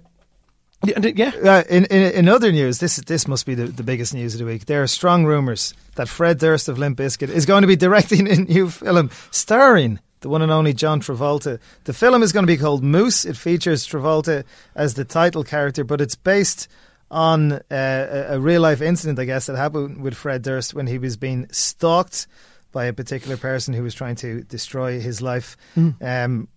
[0.84, 1.32] yeah.
[1.44, 4.40] Uh, in, in in other news, this this must be the, the biggest news of
[4.40, 4.66] the week.
[4.66, 8.28] There are strong rumours that Fred Durst of Limp Bizkit is going to be directing
[8.28, 11.60] a new film starring the one and only John Travolta.
[11.86, 13.26] The film is going to be called Moose.
[13.26, 14.44] It features Travolta
[14.76, 16.68] as the title character, but it's based
[17.12, 20.88] on uh, a, a real life incident, I guess, that happened with Fred Durst when
[20.88, 22.28] he was being stalked
[22.72, 25.58] by a particular person who was trying to destroy his life.
[26.02, 26.48] Um,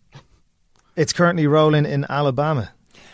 [0.96, 2.72] it's currently rolling in Alabama.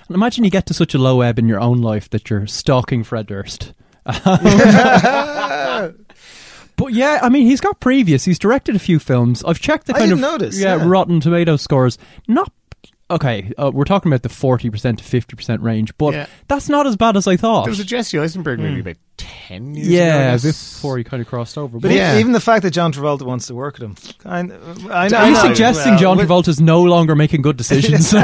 [0.08, 2.46] And imagine you get to such a low ebb in your own life that you're
[2.46, 3.72] stalking Fred Durst.
[6.78, 8.24] But yeah, I mean, he's got previous.
[8.24, 9.42] He's directed a few films.
[9.42, 10.84] I've checked the kind of notice, yeah, yeah.
[10.86, 11.98] Rotten Tomato scores.
[12.28, 12.52] Not
[13.10, 13.52] okay.
[13.58, 16.26] Uh, we're talking about the forty percent to fifty percent range, but Yeah.
[16.48, 17.64] that's not as bad as I thought.
[17.64, 19.96] There was a Jesse Eisenberg movie about 10 years ago.
[19.96, 20.74] I yeah, guess.
[20.76, 21.78] before he kind of crossed over.
[21.78, 22.18] But But e- Yeah.
[22.20, 25.16] even the fact that John Travolta wants to work with him, kind of, I know.
[25.16, 28.12] are I you know, suggesting well, John with- Travolta's no longer making good decisions?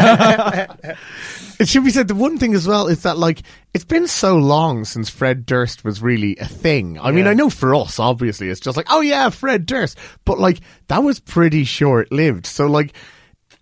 [1.60, 3.42] It should be said the one thing as well is that like
[3.74, 6.98] it's been so long since Fred Durst was really a thing.
[7.00, 7.30] I mean, Yeah.
[7.30, 11.04] I know for us, obviously, it's just like, oh yeah, Fred Durst, but like that
[11.04, 12.46] was pretty short lived.
[12.46, 12.92] So like,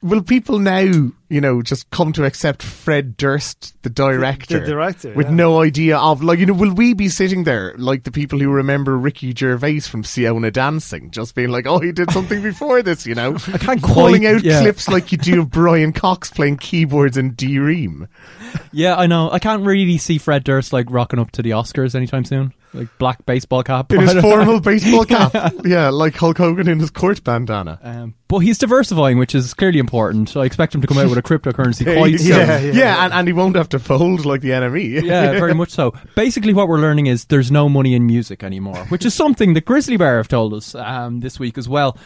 [0.02, 5.14] will people now, you know, just come to accept Fred Durst, the director, the director,
[5.14, 5.34] with yeah.
[5.34, 8.50] no idea of like, you know, will we be sitting there like the people who
[8.50, 13.06] remember Ricky Gervais from Seona Dancing, just being like, oh, he did something before this,
[13.06, 14.60] you know, I can't calling quite- out yeah.
[14.60, 18.08] clips like you do of Brian Cox playing keyboards in D:Ream.
[18.72, 19.30] yeah, I know.
[19.30, 22.52] I can't really see Fred Durst like rocking up to the Oscars anytime soon.
[22.74, 25.34] Like black baseball cap in his formal baseball cap.
[25.64, 27.78] Yeah, like Hulk Hogan in his court bandana.
[27.82, 30.30] Um, but he's diversifying, which is clearly important.
[30.30, 32.28] So I expect him to come out with a cryptocurrency quite you soon.
[32.30, 35.02] Yeah, yeah, yeah, And, and he won't have to fold like the NME.
[35.02, 35.92] yeah, very much so.
[36.14, 39.66] Basically, what we're learning is there's no money in music anymore, which is something that
[39.66, 41.96] Grizzly Bear have told us um, this week as well.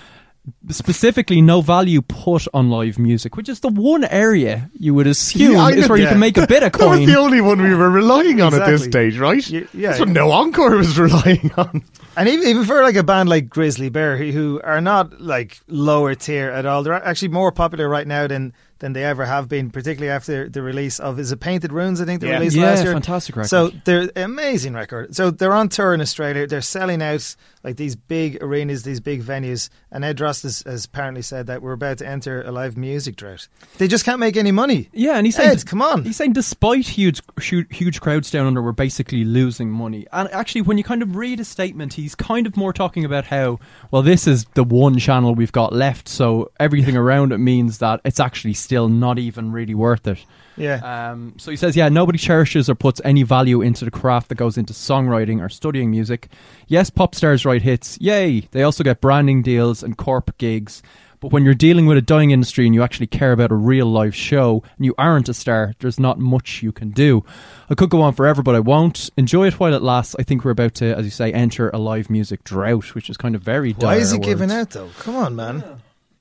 [0.70, 5.52] Specifically, no value put on live music, which is the one area you would assume
[5.52, 5.88] Yeah, is know.
[5.88, 6.86] where you can make a bit of coin.
[6.92, 9.44] That was the only one we were relying on at this stage, right?
[9.50, 9.88] Y- yeah.
[9.88, 11.82] That's what No Encore was relying on.
[12.16, 15.60] And even, even for like a band like Grizzly Bear, who, who are not like
[15.68, 19.48] lower tier at all, they're actually more popular right now than than they ever have
[19.48, 21.98] been, particularly after the release of is it Painted Ruins?
[22.00, 22.34] I think they Yeah.
[22.34, 22.92] released Yeah, last year.
[22.92, 23.48] fantastic record.
[23.48, 25.16] So they're amazing record.
[25.16, 26.46] So they're on tour in Australia.
[26.46, 27.34] They're selling out
[27.66, 29.70] like these big arenas, these big venues.
[29.90, 33.16] And Ed Droste has, has apparently said that we're about to enter a live music
[33.16, 33.48] drought.
[33.78, 34.88] They just can't make any money.
[34.92, 36.04] Yeah, and he's saying, Ed, come on.
[36.04, 40.06] He's saying despite huge, huge, huge crowds down under, we're basically losing money.
[40.12, 43.24] And actually, when you kind of read a statement, he's kind of more talking about
[43.24, 43.58] how,
[43.90, 48.00] well, this is the one channel we've got left, so everything around it means that
[48.04, 50.24] it's actually still not even really worth it.
[50.56, 51.10] Yeah.
[51.10, 54.36] Um, so he says, yeah, nobody cherishes or puts any value into the craft that
[54.36, 56.28] goes into songwriting or studying music.
[56.66, 57.98] Yes, pop stars write hits.
[58.00, 58.40] Yay!
[58.50, 60.82] They also get branding deals and corp gigs.
[61.18, 63.86] But when you're dealing with a dying industry and you actually care about a real
[63.86, 67.24] live show and you aren't a star, there's not much you can do.
[67.70, 69.08] I could go on forever, but I won't.
[69.16, 70.14] Enjoy it while it lasts.
[70.18, 73.16] I think we're about to, as you say, enter a live music drought, which is
[73.16, 74.60] kind of very Why is he dire giving words.
[74.60, 74.90] out though?
[74.98, 75.64] Come on, man.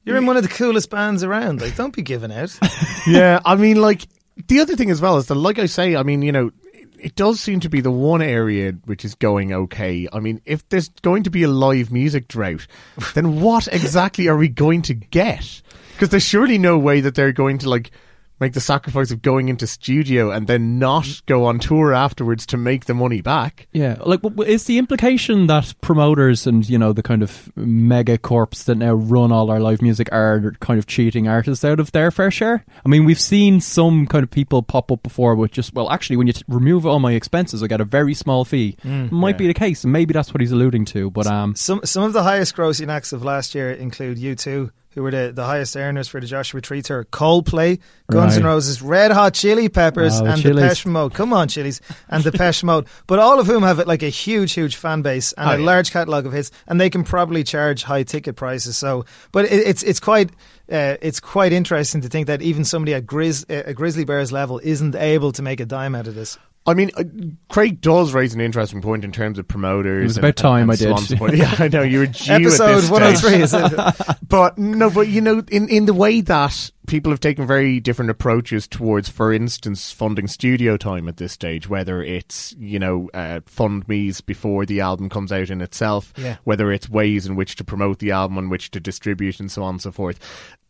[0.05, 1.61] You're in one of the coolest bands around.
[1.61, 2.57] Like, don't be giving out.
[3.07, 4.05] yeah, I mean, like,
[4.47, 6.51] the other thing as well is that, like I say, I mean, you know,
[6.99, 10.07] it, does seem to be the one area which is going okay.
[10.11, 12.67] I mean, if there's going to be a live music drought,
[13.13, 15.61] then what exactly are we going to get?
[15.93, 17.91] Because there's surely no way that they're going to, like,
[18.39, 22.57] make the sacrifice of going into studio and then not go on tour afterwards to
[22.57, 23.67] make the money back.
[23.71, 27.49] Yeah, like w- w- is the implication that promoters and you know the kind of
[27.55, 31.79] mega corps that now run all our live music are kind of cheating artists out
[31.79, 32.65] of their fair share?
[32.85, 36.17] I mean, we've seen some kind of people pop up before with just well, actually,
[36.17, 38.77] when you t- remove all my expenses, I get a very small fee.
[38.83, 39.37] Mm, Might yeah.
[39.37, 41.09] be the case, and maybe that's what he's alluding to.
[41.11, 45.03] But um, Some some of the highest grossing acts of last year include U2, who
[45.03, 47.79] were the, the highest earners for the Joshua Tree tour, Coldplay,
[48.09, 50.63] Guns N' Roses, Red Hot Chili Peppers, Oh, and Chili's.
[50.63, 51.13] Depeche Mode.
[51.13, 52.87] Come on, Chili's and Depeche Mode.
[53.07, 55.65] But all of whom have like a huge, huge fan base and Oh, a yeah.
[55.65, 58.77] large catalogue of hits, and they can probably charge high ticket prices.
[58.77, 60.31] So, but it, it's it's quite.
[60.71, 64.31] Uh, it's quite interesting to think that even somebody at Grizz, uh, a Grizzly Bears
[64.31, 66.39] level isn't able to make a dime out of this.
[66.67, 67.03] I mean, uh,
[67.49, 70.01] Craig does raise an interesting point in terms of promoters.
[70.01, 70.83] It was and- about time and I did.
[70.83, 71.35] so on and so forth.
[71.35, 73.41] yeah, I know you were due Episode at this 103, stage.
[73.41, 74.17] is it?
[74.27, 78.09] but no, but you know, in in the way that people have taken very different
[78.11, 83.41] approaches towards, for instance, funding studio time at this stage, whether it's you know uh,
[83.45, 86.37] fund me's before the album comes out in itself, Yeah.
[86.45, 89.61] whether it's ways in which to promote the album, on which to distribute, and so
[89.63, 90.19] on and so forth.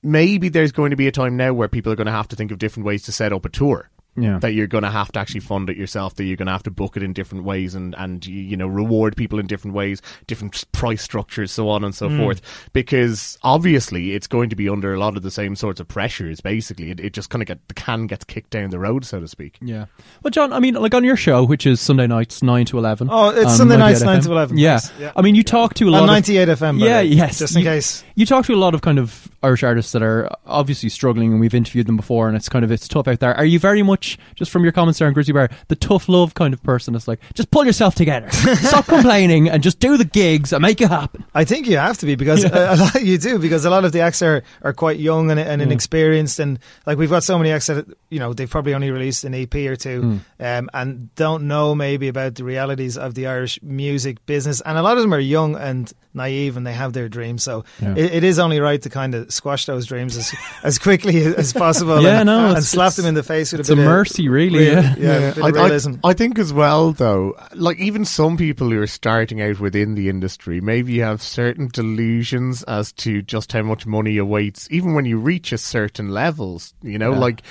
[0.04, 2.36] Maybe there's going to be a time now where people are going to have to
[2.36, 5.12] think of different ways to set up a tour yeah, that you're going to have
[5.12, 7.44] to actually fund it yourself that you're going to have to book it in different
[7.44, 11.70] ways and and you, you know reward people in different ways different price structures so
[11.70, 12.18] on and so mm.
[12.18, 15.88] forth because obviously it's going to be under a lot of the same sorts of
[15.88, 19.04] pressures basically it, it just kind of get the can gets kicked down the road
[19.06, 19.86] so to speak yeah.
[20.24, 23.10] Well, John, I mean, like on your show, which is Sunday nights nine to eleven.
[23.12, 24.80] Oh, it's on Sunday nights, 9 to 11, Yeah.
[25.00, 25.12] Yeah.
[25.16, 27.40] I mean, you talk to a lot On of 98 FM, Yeah, yes.
[27.40, 28.04] just in You- case.
[28.16, 31.40] You talk to a lot of kind of Irish artists that are obviously struggling, and
[31.40, 33.34] we've interviewed them before, and it's kind of it's tough out there.
[33.36, 36.34] Are you very much just from your comments there on Grizzly Bear, the tough love
[36.34, 40.06] kind of person that's like, just pull yourself together, stop complaining, and just do the
[40.06, 41.24] gigs and make it happen?
[41.34, 42.74] I think you have to be because Yeah.
[42.74, 45.32] a, a lot you do because a lot of the acts are, are quite young
[45.32, 45.68] and, and Yeah.
[45.68, 49.24] inexperienced and like we've got so many acts that you know they've probably only released
[49.24, 50.20] an EP or two Mm.
[50.60, 54.82] um, and don't know maybe about the realities of the Irish music business and a
[54.82, 57.94] lot of them are young and naive and they have their dreams so Yeah.
[57.96, 61.54] it, it is only right to kind of squash those dreams as, as quickly as
[61.54, 63.86] possible Yeah, and, no, and slap them in the face with it's a bit a
[63.86, 64.96] of mercy, really, real- yeah.
[64.98, 68.70] yeah, a bit I, of I- I think as well though like even some people
[68.70, 73.62] who are starting out within the industry maybe have certain delusions as to just how
[73.64, 77.20] much money awaits even when you reach a certain levels you know Yeah.
[77.20, 77.42] like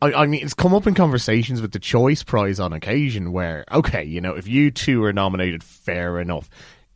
[0.00, 3.64] I, I mean, it's come up in conversations with the Choice Prize on occasion where,
[3.70, 6.50] okay, you know, if you two are nominated, fair enough.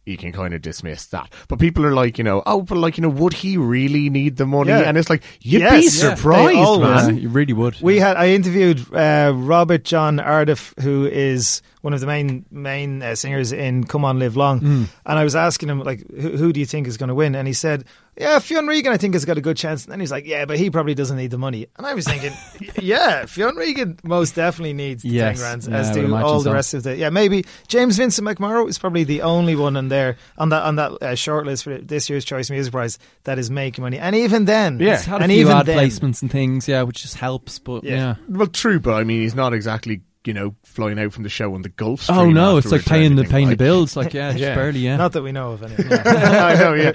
[0.07, 1.33] You can kind of dismiss that.
[1.49, 4.37] But people are like, you know, oh, but like, you know, would he really need
[4.37, 4.71] the money?
[4.71, 4.83] Yeah.
[4.83, 7.17] And it's like, you'd Yes, be surprised, always- man.
[7.17, 7.81] Yeah, you really would.
[7.83, 13.03] We had I interviewed uh, Robert John Ardiff, who is one of the main main
[13.03, 14.87] uh, singers in Come On Live Long, Mm.
[15.07, 17.35] and I was asking him like, who, who do you think is going to win?
[17.35, 17.85] And he said,
[18.19, 19.85] Yeah, Fionn Regan, I think has got a good chance.
[19.85, 21.67] And then he's like, Yeah, but he probably doesn't need the money.
[21.77, 22.33] And I was thinking,
[22.83, 25.39] Yeah, Fionn Regan most definitely needs the Yes.
[25.39, 26.53] ten grand, Yeah, as do imagine all the so.
[26.55, 26.97] rest of the.
[26.97, 30.77] Yeah, maybe James Vincent McMorrow is probably the only one in there on that on
[30.77, 33.99] that uh, shortlist for this year's Choice Music Prize that is making money.
[33.99, 34.97] And even then, Yeah.
[34.97, 37.59] He's had a and few even ad then, placements and things, yeah, which just helps.
[37.59, 37.97] But Yeah.
[37.97, 38.15] yeah.
[38.29, 41.55] Well, true, but I mean, he's not exactly, you know, flying out from the show
[41.55, 42.19] on the Gulf Stream.
[42.19, 43.95] Oh no, it's like paying the anything, paying the bills.
[43.97, 44.55] Like yeah, just Yeah.
[44.55, 44.81] barely.
[44.81, 44.97] Yeah.
[44.97, 46.01] Not that we know of anyway.
[46.05, 46.93] I know, yeah.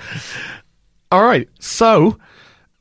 [1.11, 2.17] All right, so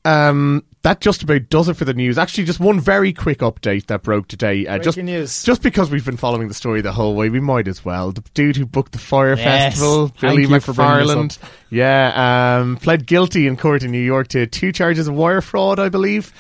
[0.05, 2.17] um, that just about does it for the news.
[2.17, 4.67] Actually, just one very quick update that broke today.
[4.67, 5.43] Uh, just news.
[5.43, 8.13] just because we've been following the story the whole way, we might as well.
[8.13, 9.75] The dude who booked the Fyre Yes.
[9.75, 11.39] Festival, Thank Billy for bringing this McFarland,
[11.71, 15.79] yeah, um, pled guilty in court in New York to two charges of wire fraud,
[15.79, 16.33] I believe.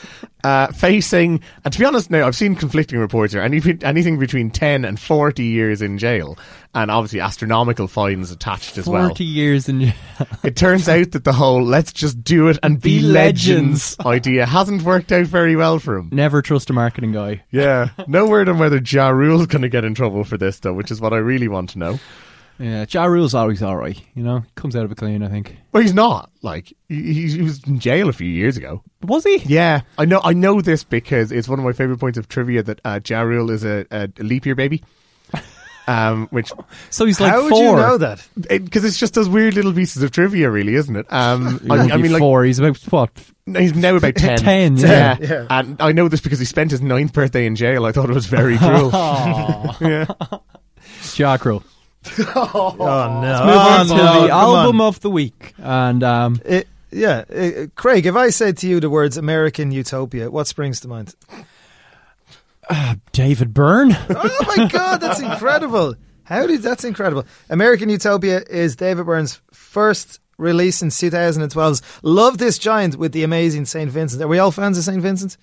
[0.42, 3.42] Uh, facing, and to be honest, now I've seen conflicting reports here.
[3.42, 6.38] Anything, anything between ten and forty years in jail,
[6.74, 9.08] and obviously astronomical fines attached as well.
[9.08, 9.92] Forty years in.
[10.42, 13.96] It turns out that the whole "let's just do it and be, Be legends" legends.
[14.30, 16.08] Idea hasn't worked out very well for him.
[16.12, 17.42] Never trust a marketing guy.
[17.50, 20.72] Yeah, no word on whether Ja Rule's going to get in trouble for this though,
[20.72, 21.98] which is what I really want to know.
[22.58, 24.00] Yeah, Ja Rule's always all right.
[24.14, 25.22] You know, comes out of it clean.
[25.22, 25.56] I think.
[25.72, 26.30] Well, he's not.
[26.42, 28.82] Like he, he was in jail a few years ago.
[29.02, 29.38] Was he?
[29.38, 30.20] Yeah, I know.
[30.22, 33.22] I know this because it's one of my favorite points of trivia that uh, Ja
[33.22, 34.82] Rule is a, a leap year baby.
[35.90, 36.52] Um, which
[36.90, 37.62] So he's like How would four.
[37.64, 38.26] you know that?
[38.46, 41.06] because it's just those weird little pieces of trivia, really, isn't it?
[41.12, 42.44] Um, I, I be mean, like four.
[42.44, 43.10] He's about what?
[43.46, 44.38] he's now about ten.
[44.38, 44.86] 10, yeah.
[44.88, 45.26] yeah.
[45.28, 45.46] Yeah.
[45.50, 47.84] And I know this because he spent his ninth birthday in jail.
[47.86, 48.90] I thought it was very cruel.
[48.94, 49.76] Aw.
[49.80, 50.06] yeah.
[51.14, 51.62] Jack Rule.
[52.18, 53.20] Oh no!
[53.22, 54.88] Let's move on to no, the album on.
[54.88, 58.06] of the week, and um, It- yeah, uh, Craig.
[58.06, 61.14] If I said to you the words "American Utopia," what springs to mind?
[63.12, 63.96] David Byrne.
[64.10, 65.94] Oh my God, that's incredible!
[66.24, 67.24] How did that's incredible?
[67.48, 73.64] American Utopia is David Byrne's first release since 2012's "Love This Giant" with the amazing
[73.66, 74.22] Saint Vincent.
[74.22, 75.36] Are we all fans of Saint Vincent?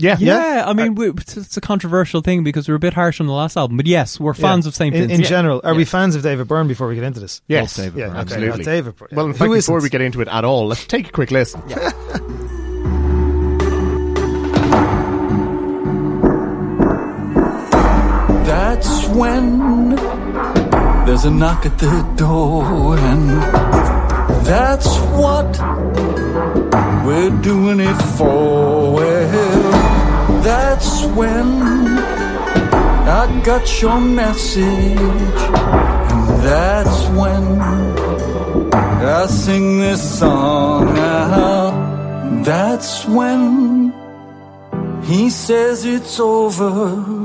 [0.00, 0.16] Yeah.
[0.20, 3.26] Yeah, I mean, we, it's it's a controversial thing because we're a bit harsh on
[3.26, 4.68] the last album, but yes, we're fans Yeah.
[4.68, 4.94] of St.
[4.94, 5.20] In, Vincent.
[5.20, 5.60] in general.
[5.64, 7.42] Are we fans of David Byrne before we get into this?
[7.48, 8.10] Yes, David Yeah, Byrne.
[8.16, 8.20] okay.
[8.20, 8.60] absolutely.
[8.60, 9.08] Uh, David Byrne.
[9.10, 9.82] Well, in Who fact, before isn't?
[9.82, 11.62] we get into it at all, let's take a quick listen.
[19.18, 19.96] when
[21.04, 23.30] there's a knock at the door, and
[24.46, 24.90] that's
[25.20, 25.50] what
[27.04, 28.94] we're doing it for.
[28.94, 31.48] Well, that's when
[33.18, 35.40] I got your message,
[36.12, 42.44] and that's when I sing this song out.
[42.44, 43.92] That's when
[45.02, 47.17] he says it's over.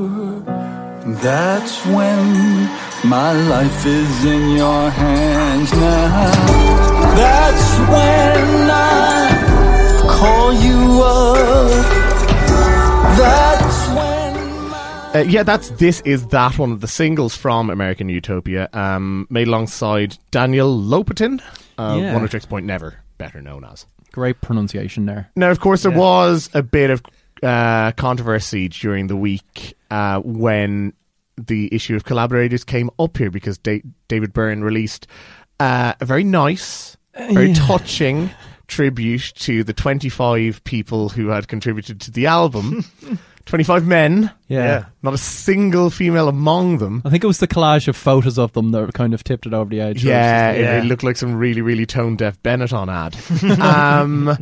[1.06, 2.70] That's when
[3.10, 6.32] my life is in your hands now.
[7.16, 11.86] That's when I call you up.
[13.18, 15.16] That's when.
[15.16, 19.48] Uh, yeah, that's this is that one of the singles from American Utopia, um, made
[19.50, 21.42] alongside Daniel Lopatin,
[21.78, 22.14] uh, Yeah.
[22.18, 23.86] Oneohtrix Point Never, better known as.
[24.14, 25.30] Great pronunciation there.
[25.36, 25.98] Now, of course, there Yeah.
[25.98, 27.02] was a bit of
[27.42, 30.94] uh, controversy during the week uh, when
[31.38, 35.08] the issue of collaborators came up here because da- David Byrne released
[35.60, 36.98] uh, a very nice,
[37.32, 37.54] very Yeah.
[37.68, 38.30] touching
[38.68, 42.86] tribute to the 25 people who had contributed to the album.
[43.46, 44.64] 25 men, Yeah.
[44.64, 44.86] Yeah.
[45.02, 47.02] not a single female among them.
[47.04, 49.54] I think it was the collage of photos of them that kind of tipped it
[49.54, 50.02] over the edge.
[50.04, 50.78] Yeah, it, Yeah.
[50.80, 53.60] it looked like some really, really tone deaf Benetton ad.
[53.62, 54.38] um,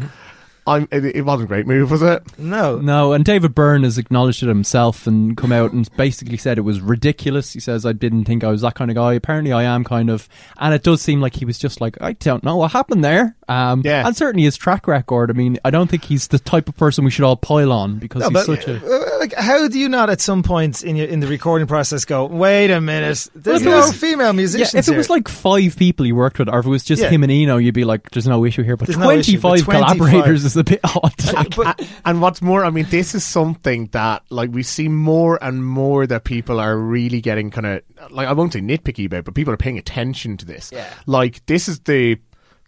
[0.68, 2.22] I'm, it, it wasn't a great move, was it?
[2.38, 2.78] No.
[2.78, 6.62] No, and David Byrne has acknowledged it himself and come out and basically said it
[6.62, 7.52] was ridiculous.
[7.54, 9.14] He says, I didn't think I was that kind of guy.
[9.14, 10.30] Apparently, I am kind of.
[10.60, 13.36] And it does seem like he was just like, I don't know what happened there.
[13.48, 14.06] Um, Yeah.
[14.06, 15.32] And certainly his track record.
[15.32, 17.98] I mean, I don't think he's the type of person we should all pile on
[17.98, 18.80] because No, he's but such a.
[19.22, 22.26] like, how do you not at some point in your in the recording process go?
[22.26, 24.74] Wait a minute, there's if it no was- female Yeah, musicians.
[24.76, 27.02] if it here." was like five people you worked with, or if it was just
[27.02, 27.10] Yeah.
[27.10, 29.60] him and Eno, you'd be like, "There's no issue here." But There's no issue, but
[29.60, 31.14] 25 25 collaborators is a bit odd.
[31.34, 35.38] Like, But- and what's more, I mean, this is something that like we see more
[35.42, 39.24] and more that people are really getting kind of like I won't say nitpicky about,
[39.26, 40.72] but people are paying attention to this.
[40.74, 40.88] Yeah.
[41.06, 42.18] Like this is the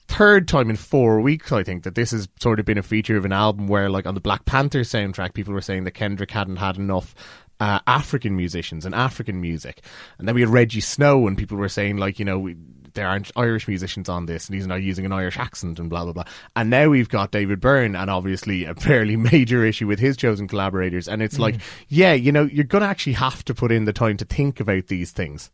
[0.07, 3.17] third time in four weeks, I think, that this has sort of been a feature
[3.17, 6.31] of an album where, like on the Black Panther soundtrack, people were saying that Kendrick
[6.31, 7.15] hadn't had enough.
[7.59, 9.83] Uh, African musicians and African music,
[10.17, 12.57] and then we had Rejjie Snow, and people were saying like, you know, we,
[12.93, 16.03] there aren't Irish musicians on this, and he's not using an Irish accent, and blah
[16.03, 16.23] blah blah.
[16.55, 20.47] And now we've got David Byrne, and obviously a fairly major issue with his chosen
[20.47, 21.07] collaborators.
[21.07, 21.55] And it's like,
[21.87, 24.59] yeah, you know, you're going to actually have to put in the time to think
[24.59, 25.51] about these things.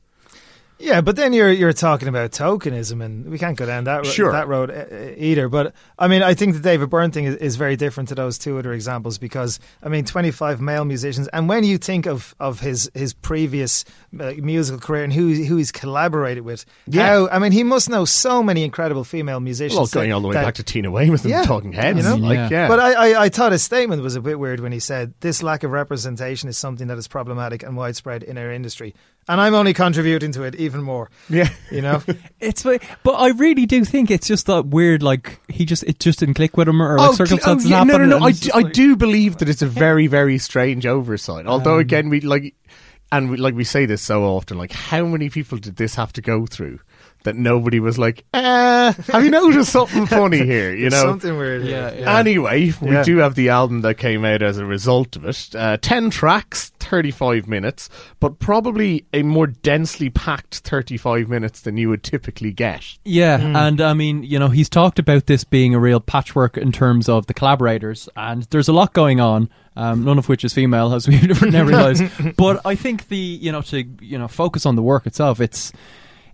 [0.82, 4.03] Yeah, but then you're you're talking about tokenism, and we can't go down that ro-
[4.03, 4.32] Sure.
[4.32, 4.86] that road uh,
[5.17, 5.49] either.
[5.49, 8.38] But I mean, I think the David Byrne thing is, is very different to those
[8.38, 12.61] two other examples because I mean, 25 male musicians, and when you think of of
[12.61, 13.84] his his previous
[14.19, 17.07] uh, musical career and who who he's collaborated with, Yeah.
[17.07, 19.77] how I mean, he must know so many incredible female musicians.
[19.77, 21.97] Well, going that- all the way that- back to Tina Weymouth and Yeah, Talking Heads,
[21.97, 22.15] you know?
[22.15, 22.49] like Yeah.
[22.51, 22.67] yeah.
[22.69, 25.43] But I, I, I thought his statement was a bit weird when he said this
[25.43, 28.95] lack of representation is something that is problematic and widespread in our industry,
[29.30, 31.09] and I'm only contributing to it even more.
[31.30, 32.01] yeah, You know.
[32.39, 35.03] It's but I really do think it's just that weird.
[35.03, 38.09] Like he just it just didn't click with him, or like cl- circumstances yeah, happened.
[38.09, 38.25] No, no, no.
[38.25, 41.45] I do, just I do believe that it's a very, very strange oversight.
[41.45, 42.55] Although, Um, again, we like,
[43.11, 44.57] and we, like we say this so often.
[44.57, 46.80] Like, how many people did this have to go through
[47.24, 50.74] that nobody was like, eh, have you noticed something funny here?
[50.74, 51.65] You know, something weird.
[51.65, 52.17] Yeah, yeah.
[52.17, 53.03] Anyway, we Yeah.
[53.03, 55.49] do have the album that came out as a result of it.
[55.53, 57.89] Uh, 10 tracks, 35 minutes,
[58.20, 62.97] but probably a more densely packed 35 minutes than you would typically get.
[63.03, 66.72] Yeah, and I mean, you know, he's talked about this being a real patchwork in
[66.72, 69.49] terms of the collaborators, and there's a lot going on.
[69.76, 72.03] Um, none of which is female, as we've now realised.
[72.38, 75.72] but I think the you know to you know focus on the work itself, it's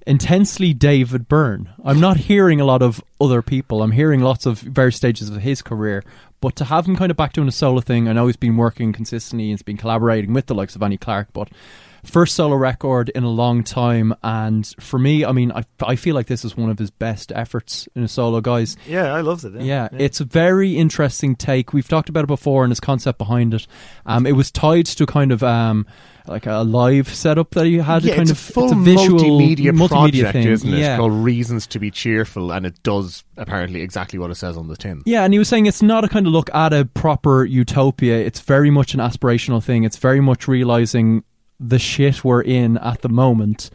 [0.06, 1.70] intensely David Byrne.
[1.84, 3.82] I'm not hearing a lot of other people.
[3.82, 6.04] I'm hearing lots of various stages of his career.
[6.42, 8.58] But to have him kind of back doing a solo thing, I know he's been
[8.58, 9.46] working consistently.
[9.46, 11.50] And he's been collaborating with the likes of Annie Clark, but
[12.04, 14.14] first solo record in a long time.
[14.24, 17.32] And for me, I mean, I, I feel like this is one of his best
[17.34, 18.78] efforts in a solo, guys.
[18.88, 19.60] Yeah, I loved it.
[19.62, 21.74] Yeah, it's a very interesting take.
[21.74, 23.66] We've talked about it before and his concept behind it.
[24.06, 25.88] Um, it was tied to kind of um,
[26.28, 28.04] like a live setup that he had.
[28.04, 30.48] yeah, kind it's of a full it's a visual multimedia, multimedia project, thing.
[30.48, 30.78] isn't it?
[30.80, 30.98] Yeah.
[30.98, 34.78] Called Reasons to be Cheerful, and it does apparently exactly what it says on the
[34.78, 35.02] tin.
[35.06, 38.18] Yeah, and he was saying it's not a kind of look at a proper utopia.
[38.18, 39.84] It's very much an aspirational thing.
[39.84, 41.24] It's very much realizing
[41.60, 43.70] the shit we're in at the moment.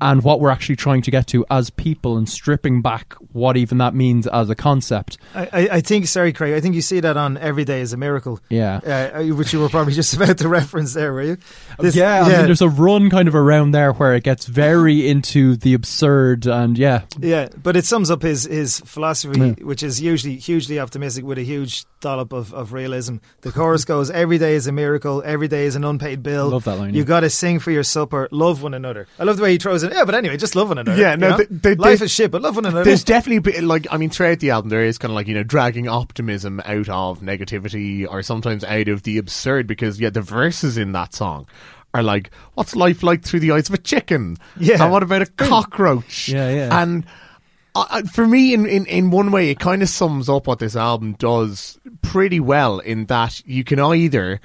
[0.00, 3.78] And what we're actually trying to get to as people and stripping back what even
[3.78, 5.18] that means as a concept.
[5.34, 7.96] I, I, think, sorry, Craig, I think you see that on Every Day is a
[7.96, 8.40] Miracle.
[8.48, 8.76] Yeah.
[9.14, 11.36] Uh, which you were probably just about to reference there, were you?
[11.78, 15.08] This, yeah, I mean, there's a run kind of around there where it gets very
[15.08, 17.02] into the absurd and yeah.
[17.18, 19.64] Yeah, but it sums up his, his philosophy, yeah.
[19.64, 23.16] which is usually hugely optimistic with a huge dollop of, of realism.
[23.40, 26.50] The chorus goes, Every day is a miracle, every day is an unpaid bill.
[26.50, 26.94] Love that line.
[26.94, 29.06] You got to sing for your supper, love one another.
[29.18, 31.00] I love the way he throws Yeah, but anyway, just love one another.
[31.00, 32.84] Yeah, no, they, they, life is shit, but love one another.
[32.84, 35.26] There's definitely a bit, like, I mean, throughout the album, there is kind of like,
[35.26, 40.10] you know, dragging optimism out of negativity or sometimes out of the absurd because, yeah,
[40.10, 41.46] the verses in that song
[41.94, 44.36] are like, what's life like through the eyes of a chicken?
[44.58, 44.82] Yeah.
[44.82, 46.28] And what about a cockroach?
[46.28, 46.82] Yeah, yeah.
[46.82, 47.06] And
[47.74, 50.76] uh, for me, in, in, in one way, it kind of sums up what this
[50.76, 54.40] album does pretty well in that you can either,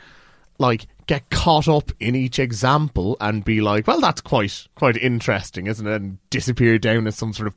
[0.57, 5.67] like, get caught up in each example and be like, well, that's quite quite interesting,
[5.67, 6.01] isn't it?
[6.01, 7.55] And disappear down as some sort of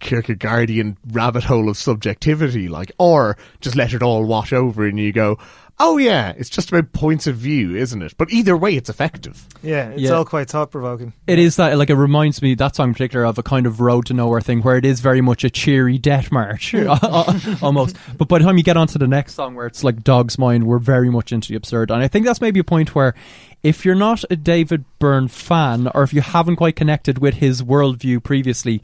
[0.00, 5.12] Kierkegaardian rabbit hole of subjectivity, like, or just let it all wash over and you
[5.12, 5.38] go,
[5.80, 8.14] oh yeah, it's just about points of view, isn't it?
[8.16, 9.46] But either way, it's effective.
[9.62, 10.10] Yeah, it's Yeah.
[10.10, 11.12] all quite thought provoking.
[11.26, 13.80] It is that like it reminds me that song in particular of a kind of
[13.80, 16.74] road to nowhere thing where it is very much a cheery death march
[17.62, 17.96] almost.
[18.16, 20.64] But by the time you get onto the next song where it's like Dog's Mind,
[20.66, 23.14] we're very much into the absurd, and I think that's maybe a point where
[23.62, 27.62] if you're not a David Byrne fan or if you haven't quite connected with his
[27.62, 28.82] worldview previously.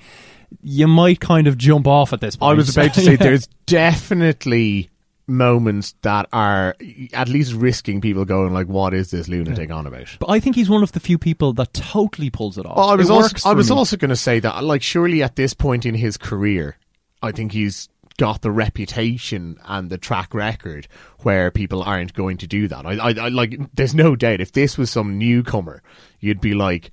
[0.65, 2.51] You might kind of jump off at this point.
[2.51, 3.17] I was about to say Yeah.
[3.19, 4.91] there's definitely
[5.31, 6.77] moments that are
[7.15, 10.57] at least risking people going like, "What is this lunatic on about?" But I think
[10.57, 12.77] he's one of the few people that totally pulls it off.
[12.77, 13.77] Well, I was It also I was me.
[13.77, 16.77] also going to say that like surely at this point in his career,
[17.23, 20.87] I think he's got the reputation and the track record
[21.21, 22.85] where people aren't going to do that.
[22.85, 25.83] I, I, I like there's no doubt if this was some newcomer,
[26.19, 26.91] you'd be like,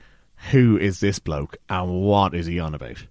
[0.51, 3.05] "Who is this bloke and what is he on about?"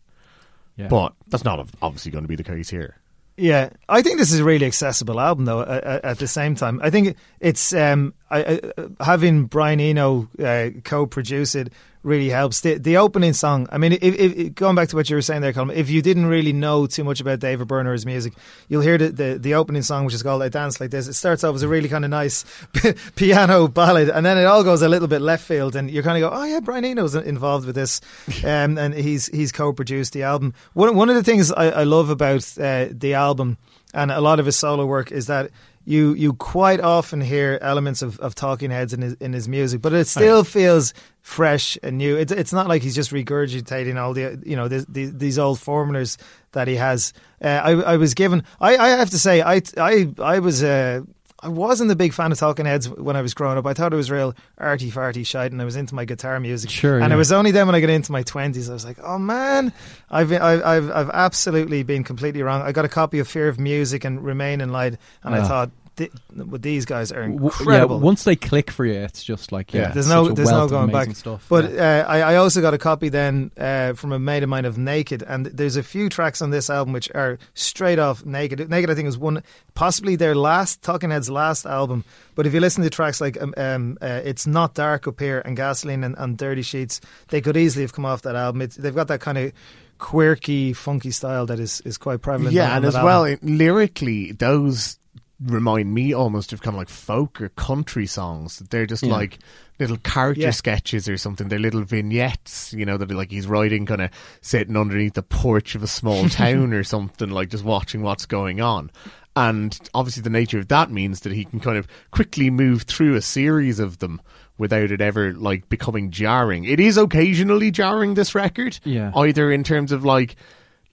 [0.76, 0.88] Yeah.
[0.88, 2.96] But that's not obviously going to be the case here.
[3.36, 5.60] Yeah, I think this is a really accessible album, though.
[5.60, 10.70] At, at the same time, I think it's um, I, I, having Brian Eno uh,
[10.84, 11.70] co-produce it
[12.06, 12.60] really helps.
[12.60, 15.42] The, the opening song, I mean, if, if, going back to what you were saying
[15.42, 18.32] there, Colm, if you didn't really know too much about David Byrne or his music,
[18.68, 21.14] you'll hear the, the, the opening song, which is called "I Dance Like This." It
[21.14, 22.44] starts off as a really kind of nice
[23.16, 26.22] piano ballad, and then it all goes a little bit left field, and you kind
[26.22, 28.00] of go, "Oh yeah, Brian Eno's involved with this,"
[28.44, 30.54] um, and he's he's co-produced the album.
[30.74, 33.58] One one of the things I, I love about uh, the album
[33.96, 35.50] and a lot of his solo work is that
[35.86, 39.80] you you quite often hear elements of, of Talking Heads in his in his music,
[39.80, 42.16] but it still feels fresh and new.
[42.16, 45.60] It's it's not like he's just regurgitating all the you know the, the, these old
[45.60, 46.18] formulas
[46.52, 47.12] that he has.
[47.40, 48.42] Uh, I I was given.
[48.60, 50.62] I, I have to say I I I was.
[50.62, 51.02] Uh,
[51.46, 53.64] I wasn't a big fan of Talking Heads when I was growing up.
[53.66, 56.70] I thought it was real arty farty shite, and I was into my guitar music.
[56.70, 57.14] Sure, and yeah.
[57.14, 59.72] it was only then when I got into my twenties, I was like, "Oh man,
[60.10, 63.48] I've been, I've, I've I've absolutely been completely wrong." I got a copy of Fear
[63.48, 65.44] of Music and Remain in Light, and I Ah.
[65.48, 69.52] thought, "Th- "These guys are W- incredible." Yeah, once they click for you, it's just
[69.52, 69.88] like yeah.
[69.88, 71.14] there's no there's no going back.
[71.16, 71.46] Stuff.
[71.48, 72.04] But yeah.
[72.06, 74.78] uh, I, I also got a copy then uh, from a mate of mine of
[74.78, 78.68] Naked, and there's a few tracks on this album which are straight off Naked.
[78.68, 79.42] Naked, I think, is one
[79.74, 82.04] possibly their last Talking Heads' last album.
[82.34, 85.40] But if you listen to tracks like um, um, uh, "It's Not Dark Up Here"
[85.44, 88.62] and "Gasoline" and, and "Dirty Sheets," they could easily have come off that album.
[88.62, 89.52] It's, they've got that kind of
[89.98, 92.54] quirky, funky style that is, is quite prevalent.
[92.54, 93.06] Yeah, and as album.
[93.06, 94.98] well, it, lyrically, those
[95.44, 98.58] remind me almost of kind of like folk or country songs.
[98.70, 99.12] They're just Yeah.
[99.12, 99.38] like
[99.78, 100.50] little character Yeah.
[100.50, 101.48] sketches or something.
[101.48, 104.10] They're little vignettes, you know, that like he's writing kind of
[104.40, 108.60] sitting underneath the porch of a small town or something, like just watching what's going
[108.62, 108.90] on.
[109.38, 113.16] And obviously, the nature of that means that he can kind of quickly move through
[113.16, 114.22] a series of them
[114.56, 116.64] without it ever like becoming jarring.
[116.64, 119.12] It is occasionally jarring, this record, Yeah.
[119.14, 120.36] either in terms of like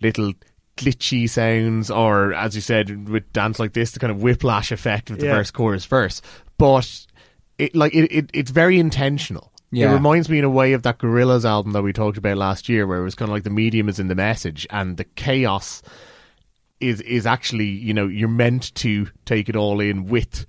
[0.02, 0.34] little
[0.78, 5.10] glitchy sounds or as you said with dance like this the kind of whiplash effect
[5.10, 5.36] of the Yeah.
[5.36, 6.22] verse chorus verse
[6.58, 7.06] but
[7.60, 9.92] it like it, it it's very intentional Yeah.
[9.92, 12.70] it reminds me in a way of that Gorillaz album that we talked about last
[12.70, 15.04] year where it was kind of like the medium is in the message and the
[15.04, 15.84] chaos
[16.80, 20.46] is is actually you know you're meant to take it all in with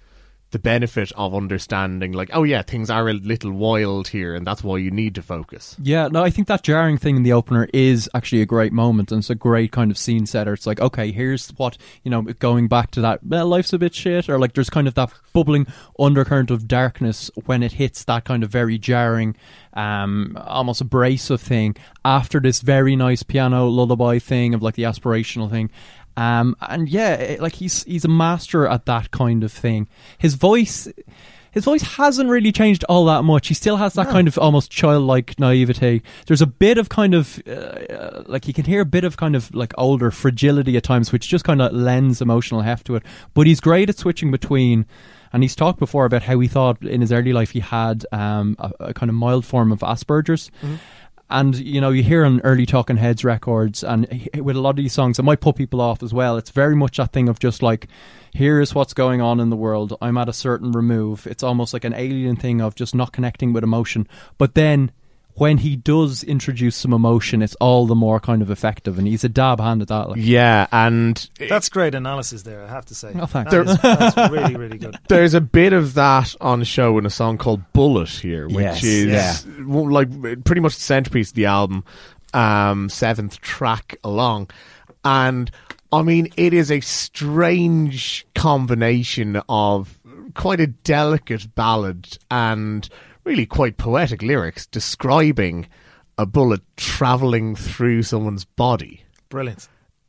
[0.55, 4.65] the benefit of understanding like oh yeah things are a little wild here and that's
[4.65, 5.35] why you need to focus
[5.83, 9.13] Yeah, no, I think that jarring thing in the opener is actually a great moment,
[9.13, 10.53] and it's a great kind of scene setter.
[10.53, 13.95] It's like, okay, here's what you know, going back to that, well, life's a bit
[13.95, 15.67] shit, or like there's kind of that bubbling
[15.99, 19.37] undercurrent of darkness when it hits that kind of very jarring,
[19.75, 25.51] um, almost abrasive thing after this very nice piano lullaby thing of like the aspirational
[25.51, 25.71] thing.
[26.17, 29.89] Um, and yeah, it, like he's he's a master at that kind of thing.
[30.19, 30.89] His voice
[31.55, 33.47] his voice hasn't really changed all that much.
[33.47, 36.03] He still has that kind of almost childlike naivety.
[36.27, 39.37] There's a bit of kind of uh, like you can hear a bit of kind
[39.37, 43.05] of like older fragility at times, which just kind of lends emotional heft to it.
[43.35, 44.85] But he's great at switching between.
[45.33, 48.55] And he's talked before about how he thought in his early life he had um,
[48.61, 50.49] a, a kind of mild form of Asperger's.
[51.31, 54.77] And you know, you hear on early Talking Heads records, and with a lot of
[54.77, 56.37] these songs, it might put people off as well.
[56.37, 57.89] It's very much that thing of just like,
[58.35, 59.97] here's what's going on in the world.
[60.03, 61.27] I'm at a certain remove.
[61.27, 64.07] It's almost like an alien thing of just not connecting with emotion.
[64.37, 64.93] But then,
[65.37, 69.25] when he does introduce some emotion, it's all the more kind of effective, and he's
[69.25, 70.09] a dab hand at that.
[70.11, 70.19] Like.
[70.21, 73.13] Yeah, and That's great analysis there, I have to say.
[73.19, 73.51] Oh, thanks.
[73.51, 74.97] That is- that's really, really good.
[75.09, 78.83] There's a bit of that on the show in a song called Bullet here, which
[78.83, 78.85] Yes.
[78.85, 79.65] is Yeah.
[79.67, 81.85] like pretty much the centerpiece of the album,
[82.33, 84.51] um, seventh track along.
[85.05, 85.51] And
[85.93, 89.97] I mean, it is a strange combination of
[90.35, 92.89] quite a delicate ballad and
[93.25, 95.67] really quite poetic lyrics describing
[96.19, 99.69] a bullet traveling through someone's body Brilliant.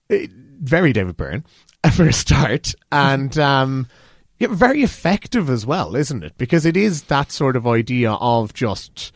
[0.10, 1.44] it- very David Byrne
[1.96, 3.88] for a start, and um,
[4.40, 6.38] yeah, very effective as well, isn't it?
[6.38, 9.12] Because it is that sort of idea of just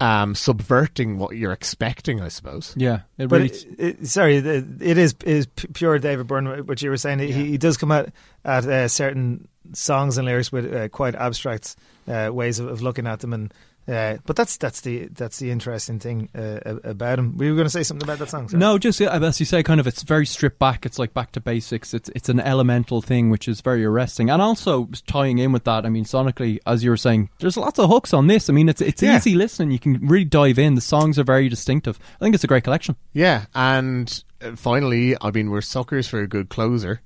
[0.00, 2.74] um, subverting what you're expecting, I suppose.
[2.76, 3.50] Yeah, it But really.
[3.54, 3.66] it,
[4.00, 6.66] it, sorry, it, it is is pure David Byrne.
[6.66, 8.10] What you were saying, he, he does come out
[8.44, 11.76] at uh, certain songs and lyrics with uh, quite abstract
[12.08, 13.54] uh, ways of, of looking at them, and
[13.86, 17.36] uh, but that's that's the that's the interesting thing uh, a- about him.
[17.36, 18.48] Were you going to say something about that song?
[18.48, 18.58] Sorry.
[18.58, 20.86] No, just uh, as you say, kind of, it's very stripped back.
[20.86, 21.92] It's like back to basics.
[21.92, 25.84] It's it's an elemental thing, which is very arresting, and also tying in with that.
[25.84, 28.48] I mean, sonically, as you were saying, there's lots of hooks on this.
[28.48, 29.16] I mean, it's it's Yeah.
[29.16, 29.70] easy listening.
[29.70, 30.76] You can really dive in.
[30.76, 31.98] The songs are very distinctive.
[32.20, 32.96] I think it's a great collection.
[33.12, 37.02] Yeah, and uh, finally, I mean, we're suckers for a good closer,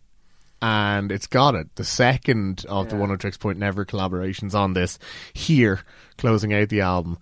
[0.62, 1.74] and it's got it.
[1.76, 4.98] The second of the One Hundred Tricks Point Never collaborations on this
[5.32, 5.80] here,
[6.16, 7.18] closing out the album,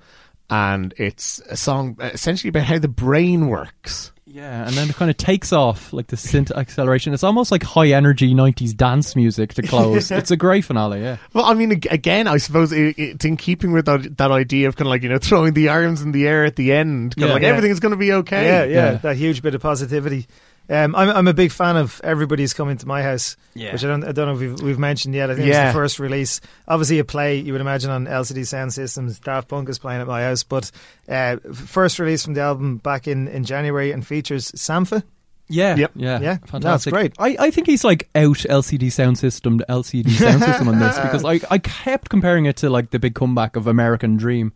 [0.51, 4.13] and it's a song essentially about how the brain works.
[4.29, 7.15] Yeah, and then it kind of takes off like the synth acceleration.
[7.15, 10.11] It's almost like high energy '90s dance music to close.
[10.17, 11.01] It's a great finale.
[11.01, 11.17] Yeah.
[11.33, 14.77] Well, I mean, again, I suppose it, it's in keeping with that, that idea of
[14.77, 17.21] kind of like you know throwing the arms in the air at the end, kind
[17.23, 17.27] Yeah.
[17.29, 17.49] of like Yeah.
[17.51, 18.45] everything's going to be okay.
[18.45, 18.97] Yeah, yeah, Yeah.
[18.99, 20.27] that huge bit of positivity.
[20.69, 23.73] Um, I'm I'm a big fan of everybody's coming to my house, Yeah.
[23.73, 25.31] which I don't I don't know if we've, we've mentioned yet.
[25.31, 25.67] I think Yeah.
[25.69, 26.41] it's the first release.
[26.67, 29.19] Obviously, a play you would imagine on LCD Soundsystem's.
[29.21, 30.71] Daft Punk is playing at my house, but
[31.09, 35.03] uh, first release from the album back in, in January and features Sampha.
[35.49, 35.93] Yeah, Yep.
[35.95, 36.39] yeah, Yeah.
[36.47, 36.93] fantastic.
[36.93, 37.15] No, great.
[37.21, 41.39] I, I think he's like out LCD Soundsystem to LCD Soundsystem on this because I,
[41.49, 44.53] I kept comparing it to like the big comeback of American Dream.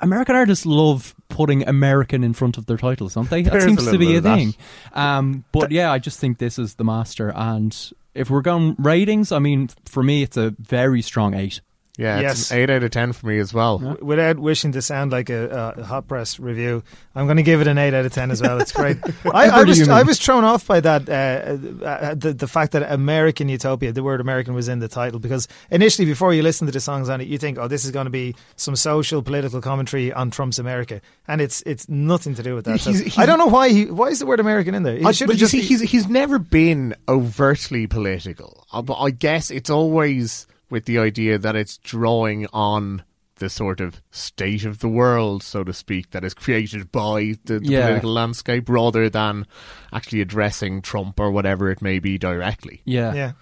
[0.00, 3.42] American artists love putting American in front of their titles, don't they?
[3.42, 4.54] That seems to be a thing.
[4.92, 7.32] Um, but yeah, I just think this is the master.
[7.34, 7.76] And
[8.14, 11.60] if we're going ratings, I mean, for me, it's a very strong eight.
[11.98, 12.50] Yeah, it's Yes.
[12.52, 13.78] an eight out of ten for me as well.
[13.78, 16.82] W- Without wishing to sound like a, a hot press review,
[17.14, 18.60] I'm going to give it an eight out of ten as well.
[18.60, 18.96] It's great.
[19.26, 19.88] I, I was.
[19.88, 24.02] I was thrown off by that uh, uh, the the fact that American Utopia, the
[24.02, 27.20] word American was in the title because initially before you listen to the songs on
[27.20, 30.58] it, you think, oh, this is going to be some social political commentary on Trump's
[30.58, 32.80] America, and it's it's nothing to do with that.
[32.80, 34.96] So He's- he's- I don't know why he why is the word American in there?
[34.96, 38.66] He I, should but you see, he's he's never been overtly political.
[38.72, 43.04] Uh, But I guess it's always with the idea that it's drawing on
[43.36, 47.58] the sort of state of the world, so to speak, that is created by the,
[47.58, 47.86] the Yeah.
[47.86, 49.46] political landscape, rather than
[49.92, 52.80] actually addressing Trump or whatever it may be directly.
[52.84, 53.14] Yeah.
[53.14, 53.32] yeah.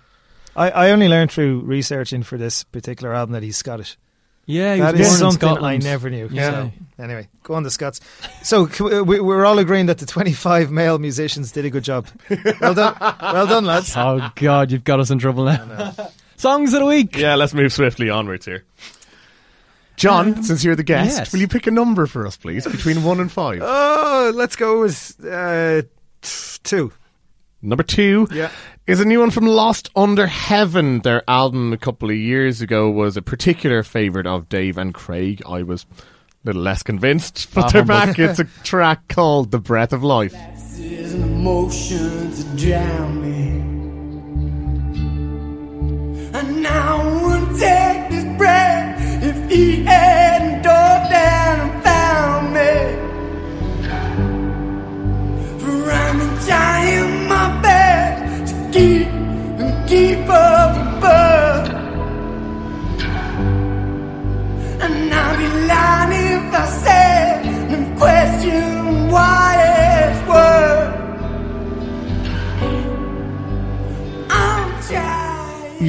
[0.56, 3.96] I, I only learned through researching for this particular album that he's Scottish.
[4.46, 6.28] Yeah, he That was is born in something I never knew.
[6.32, 6.50] Yeah.
[6.50, 6.72] So,
[7.04, 8.00] anyway, go on the Scots.
[8.42, 8.68] So
[9.04, 12.08] we, we're all agreeing that the 25 male musicians did a good job.
[12.60, 13.94] Well done, well done, lads.
[13.96, 15.94] Oh, God, you've got us in trouble now.
[16.40, 17.18] Songs of the week.
[17.18, 18.64] Yeah, let's move swiftly onwards here.
[19.96, 21.32] John, since you're the guest, yes.
[21.34, 23.60] will you pick a number for us, please, between one and five?
[23.62, 25.82] Oh, let's go with uh,
[26.22, 26.92] t- two.
[27.60, 28.48] Number two Yeah.
[28.86, 31.00] is a new one from Lost Under Heaven.
[31.00, 35.42] Their album a couple of years ago was a particular favourite of Dave and Craig.
[35.46, 36.02] I was a
[36.46, 38.18] little less convinced, but they're back.
[38.18, 40.34] It's a track called The Breath of Life.
[46.66, 52.74] I would take this breath if he hadn't dug down and found me.
[55.62, 59.08] For I'm trying my best to keep
[59.62, 61.68] and keep up above.
[64.84, 66.19] And I'll be lying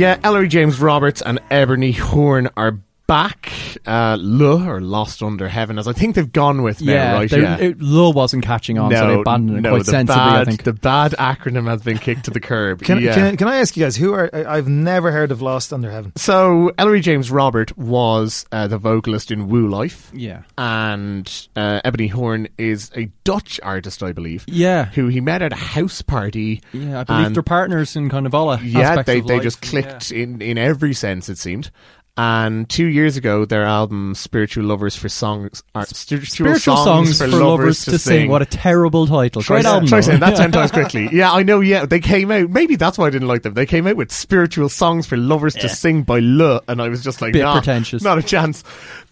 [0.02, 2.80] Yeah, Ellery James Roberts and Ebony Hoorn are
[3.12, 3.52] back.
[3.86, 7.30] Uh, LUH, or Lost Under Heaven, as I think they've gone with now, yeah, right?
[7.30, 7.58] they- Yeah.
[7.58, 10.16] it, Low wasn't catching on, so they abandoned it no, quite sensibly.
[10.16, 10.64] bad, I think.
[10.64, 12.82] the bad acronym has been kicked to the curb.
[12.84, 13.14] Can, yeah.
[13.14, 14.30] can, can I ask you guys who are?
[14.34, 16.14] I- I've never heard of Lost Under Heaven.
[16.16, 20.10] So Ellery James Robert was uh, the vocalist in WU LYF.
[20.14, 20.44] Yeah.
[20.58, 24.46] And uh, Ebony Hoorn is a Dutch artist, I believe.
[24.48, 24.86] Yeah.
[24.86, 26.62] Who he met at a house party.
[26.72, 29.34] Yeah, I believe and- they're partners in kind of all Yeah, aspects they, of they
[29.36, 29.44] life.
[29.44, 31.72] just clicked in, in every sense, it seemed.
[32.18, 37.28] And two years ago, their album "Spiritual Lovers for Songs," uh, spiritual, Spiritual songs, for,
[37.28, 38.30] lovers to sing.
[38.30, 39.42] What a terrible title!
[39.42, 39.88] Try, Great album.
[39.88, 41.08] try saying that ten times quickly.
[41.12, 41.62] Yeah, I know.
[41.62, 42.50] Yeah, they came out.
[42.50, 43.54] Maybe that's why I didn't like them.
[43.54, 47.02] They came out with spiritual songs for lovers to sing by LUH, and I was
[47.02, 48.04] just like, Bit nah, pretentious.
[48.04, 48.66] not a chance.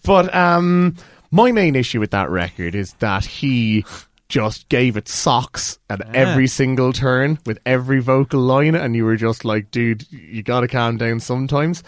[0.04, 0.94] But um,
[1.30, 3.84] my main issue with that record is that he
[4.28, 9.16] just gave it socks at every single turn with every vocal line, and you were
[9.16, 11.82] just like, dude, you got to calm down sometimes.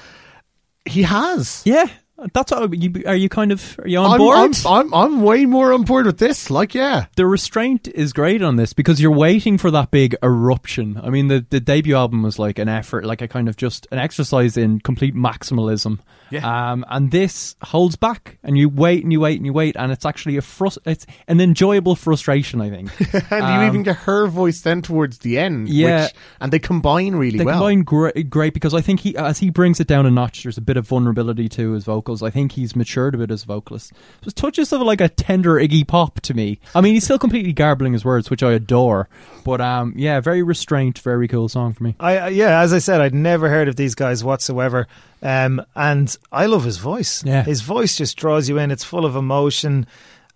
[0.84, 1.62] He has.
[1.64, 1.86] Yeah,
[2.32, 3.14] that's what you are.
[3.14, 4.38] You kind of are you on I'm, board?
[4.38, 6.50] I'm, I'm, I'm way more on board with this.
[6.50, 7.06] Like, yeah.
[7.16, 11.00] the restraint is great on this because you're waiting for that big eruption.
[11.02, 13.86] I mean, the the debut album was like an effort, like a kind of just
[13.90, 16.00] an exercise in complete maximalism.
[16.32, 16.72] Yeah.
[16.72, 19.92] Um, and this holds back, and you wait and you wait and you wait, and
[19.92, 22.90] it's actually a frust- It's an enjoyable frustration, I think.
[23.30, 25.68] and Um, you even get her voice then towards the end.
[25.68, 26.04] Yeah.
[26.06, 27.54] which, and they combine really they well.
[27.58, 30.58] combine great, great because I think he, as he brings it down a notch, there's
[30.58, 32.22] a bit of vulnerability to his vocals.
[32.22, 33.92] I think he's matured a bit as a vocalist.
[34.22, 36.58] There's touches of like a tender Iggy Pop to me.
[36.74, 39.08] I mean, he's still completely garbling his words, which I adore.
[39.44, 41.94] But um, yeah, very restrained, very cool song for me.
[42.00, 44.86] I I- yeah, as I said, I'd never heard of these guys whatsoever,
[45.22, 47.24] um, and I love his voice.
[47.24, 47.42] Yeah.
[47.44, 48.70] his voice just draws you in.
[48.70, 49.86] It's full of emotion,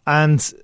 [0.07, 0.55] and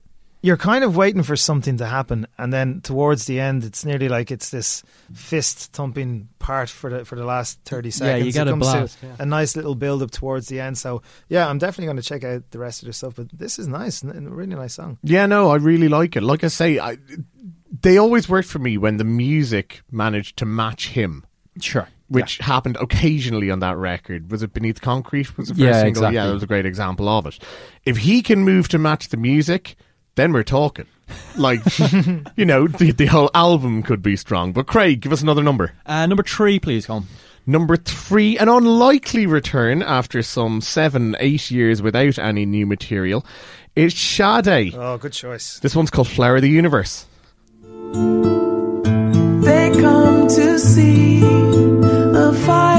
[0.45, 4.09] you're kind of waiting for something to happen, and then towards the end, it's nearly
[4.09, 4.83] like it's this
[5.15, 8.09] fist thumping part for the for the last thirty seconds.
[8.09, 8.27] Yeah, seconds.
[8.27, 9.17] you get It a comes to blast, yeah.
[9.21, 10.77] a nice little build up towards the end.
[10.79, 13.15] So yeah, I'm definitely going to check out the rest of their stuff.
[13.17, 14.99] But this is nice, and a really nice song.
[15.05, 16.23] Yeah, no, I really like it.
[16.25, 16.99] Like I say, I,
[17.81, 21.25] they always worked for me when the music managed to match him.
[21.61, 21.87] Sure.
[22.13, 24.31] Which happened occasionally on that record.
[24.31, 25.37] Was it Beneath Concrete?
[25.37, 25.89] Was the first Yeah, single?
[25.89, 26.15] exactly.
[26.17, 27.39] Yeah, that was a great example of it.
[27.85, 29.77] If he can move to match the music,
[30.15, 30.87] then we're talking.
[31.37, 31.61] Like,
[32.37, 34.53] you know, the, the whole album could be strong.
[34.53, 35.73] But Craig, give us another number.
[35.85, 37.05] Uh, number three, please, Colm.
[37.45, 43.27] Number three, an unlikely return after some seven, eight years without any new material,
[43.75, 44.75] It's Sade.
[44.77, 45.59] Oh, good choice.
[45.59, 47.07] This one's called Flower of the Universe.
[47.63, 51.21] They come to see
[52.15, 52.72] a fire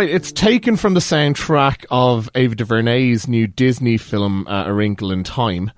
[0.00, 0.06] cry.
[0.06, 5.12] Right, it's taken from the soundtrack of Ava DuVernay's new Disney film, uh, A Wrinkle
[5.12, 5.70] in Time.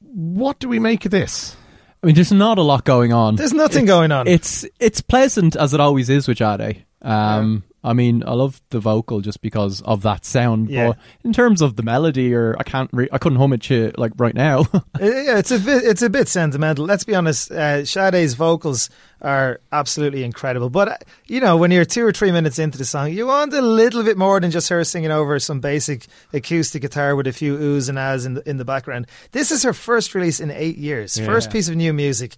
[0.00, 1.56] What do we make of this?
[2.02, 3.36] I mean, there's not a lot going on.
[3.36, 4.28] There's nothing It's- going on.
[4.28, 6.84] It's it's pleasant as it always is with Jade.
[7.02, 10.70] Um, I mean, I love the vocal just because of that sound.
[10.70, 10.88] Yeah.
[10.88, 13.92] But in terms of the melody, or I can't, re- I couldn't hum it to
[13.98, 14.64] like right now.
[15.00, 16.86] Yeah, it's a bit, it's a bit sentimental.
[16.86, 17.50] Let's be honest.
[17.50, 18.88] Uh, Sade's vocals
[19.20, 22.84] are absolutely incredible, but uh, you know when you're two or three minutes into the
[22.84, 26.82] song, you want a little bit more than just her singing over some basic acoustic
[26.82, 29.06] guitar with a few oohs and ahs in the, in the background.
[29.32, 31.26] This is her first release in eight years, Yeah.
[31.26, 32.34] first piece of new music.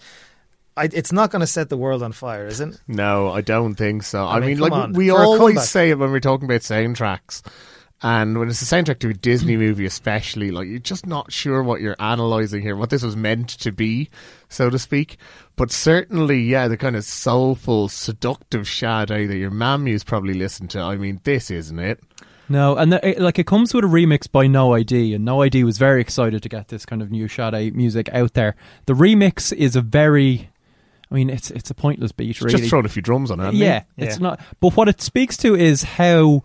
[0.77, 2.79] I, it's not going to set the world on fire, is it?
[2.87, 4.27] No, I don't think so.
[4.27, 6.61] I, I mean, mean, like on, we for always say it when we're talking about
[6.61, 7.43] soundtracks,
[8.03, 9.61] and when it's a soundtrack to a Disney hmm.
[9.61, 13.49] movie, especially, like you're just not sure what you're analyzing here, what this was meant
[13.49, 14.11] to be,
[14.49, 15.17] so to speak.
[15.57, 20.81] But certainly, yeah, the kind of soulful, seductive Sade that your mammy's probably listened to.
[20.81, 22.01] I mean, this isn't it.
[22.51, 25.41] no, and the, it, like it comes with a remix by No ID, and No
[25.41, 28.57] ID was very excited to get this kind of new Sade music out there.
[28.85, 30.51] The remix is a very,
[31.11, 32.57] I mean, it's it's a pointless beat, really.
[32.57, 33.45] Just throwing a few drums on it.
[33.45, 34.41] hasn't Yeah, it's not.
[34.61, 36.43] But what it speaks to is how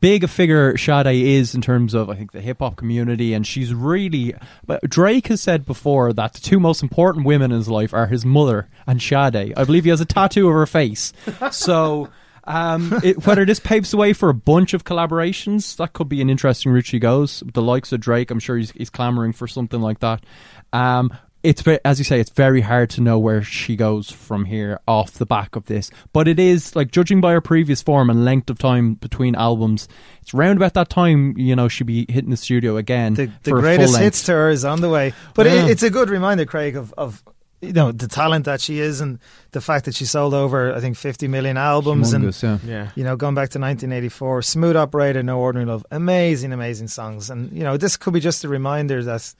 [0.00, 3.46] big a figure Sade is in terms of, I think, the hip hop community, and
[3.46, 4.34] she's really.
[4.66, 8.06] But Drake has said before that the two most important women in his life are
[8.06, 9.54] his mother and Sade.
[9.56, 11.12] I believe he has a tattoo of her face.
[11.50, 12.10] So.
[12.44, 16.22] Um, it, whether this paves the way for a bunch of collaborations, that could be
[16.22, 17.42] an interesting route she goes.
[17.52, 20.24] The likes of Drake, I'm sure he's, he's clamoring for something like that.
[20.72, 24.44] Um, it's ve- as you say, it's very hard to know where she goes from
[24.46, 25.90] here off the back of this.
[26.12, 29.86] But it is like judging by her previous form and length of time between albums,
[30.20, 33.14] it's round about that time you know she'd be hitting the studio again.
[33.14, 35.12] The, the for a greatest full hits to her is on the way.
[35.34, 35.64] But Yeah.
[35.66, 37.22] it, it's a good reminder, Craig, of, of
[37.60, 39.18] you know the talent that she is and
[39.52, 42.72] the fact that she sold over I think 50 million albums Humongous, and yeah.
[42.72, 42.90] Yeah.
[42.94, 47.52] you know going back to 1984 Smooth Operator No Ordinary Love amazing amazing songs and
[47.52, 49.34] you know this could be just a reminder that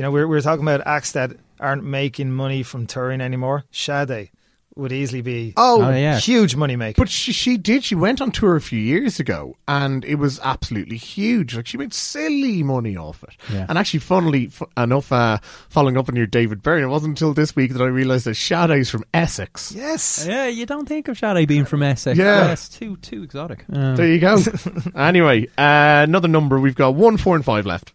[0.00, 4.30] you know we're, we're talking about acts that aren't making money from touring anymore Sade
[4.76, 6.18] would easily be Oh, Oh, yeah.
[6.18, 7.84] huge money maker But she, she did.
[7.84, 11.54] She went on tour a few years ago, and it was absolutely huge.
[11.56, 13.30] Like she made silly money off it.
[13.52, 13.66] Yeah.
[13.68, 15.38] And actually, funnily f- enough, uh,
[15.68, 18.36] following up on your David Byrne, it wasn't until this week that I realised that
[18.36, 19.72] Sade's from Essex.
[19.76, 22.16] yes Yeah, you don't think of Sade being from Essex.
[22.16, 22.46] Yeah.
[22.46, 23.64] Yes, too too exotic.
[23.70, 24.38] Um, There you go.
[24.94, 26.58] anyway, uh, another number.
[26.60, 27.92] We've got one, four, and five left.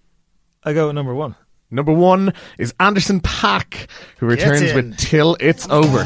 [0.64, 1.36] I go with number one
[1.72, 3.88] Number one is Anderson .Paak,
[4.18, 4.76] who returns in.
[4.76, 6.05] with Till It's Over.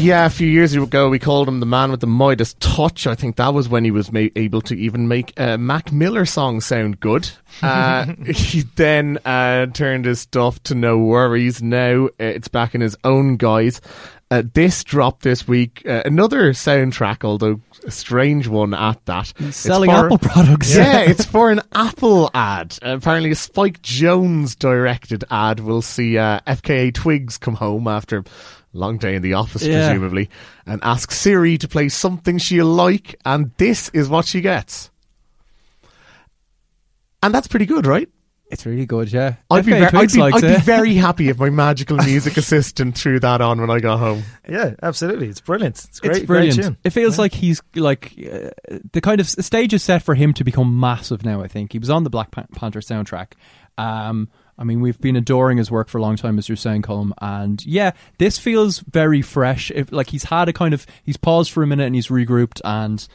[0.00, 3.06] Yeah, a few years ago, we called him the man with the Midas touch.
[3.06, 6.24] I think that was when he was ma- able to even make a Mac Miller
[6.24, 7.30] song sound good.
[7.60, 11.60] Uh, he then uh, turned his stuff to NxWorries.
[11.60, 13.80] Now uh, it's back in his own guise.
[14.30, 15.82] Uh, this dropped this week.
[15.84, 19.32] Uh, another soundtrack, although a strange one at that.
[19.40, 20.72] It's selling for- Apple products.
[20.76, 22.78] Yeah, it's for an Apple ad.
[22.80, 28.22] Uh, apparently, a Spike Jonze directed ad We'll see uh, FKA Twigs come home after
[28.72, 29.88] long day in the office, Yeah.
[29.88, 30.28] presumably,
[30.66, 34.90] and ask Siri to play something she'll like, and this is what she gets.
[37.22, 38.08] And that's pretty good, right?
[38.50, 39.34] It's really good, yeah.
[39.50, 43.20] I'd, be, ver- I'd, be, I'd be very happy if my magical music assistant threw
[43.20, 44.22] that on when I got home.
[44.48, 46.56] yeah absolutely it's brilliant it's great it's brilliant.
[46.56, 48.48] great tune It feels like he's like uh,
[48.92, 51.42] the kind of stage is set for him to become massive now.
[51.42, 53.32] I think he was on the Black Panther soundtrack.
[53.76, 56.82] Um, I mean, we've been adoring his work for a long time, as you're saying,
[56.82, 57.12] Colm.
[57.20, 59.70] And yeah, this feels very fresh.
[59.70, 62.60] If like he's had a kind of he's paused for a minute and he's regrouped,
[62.64, 63.06] and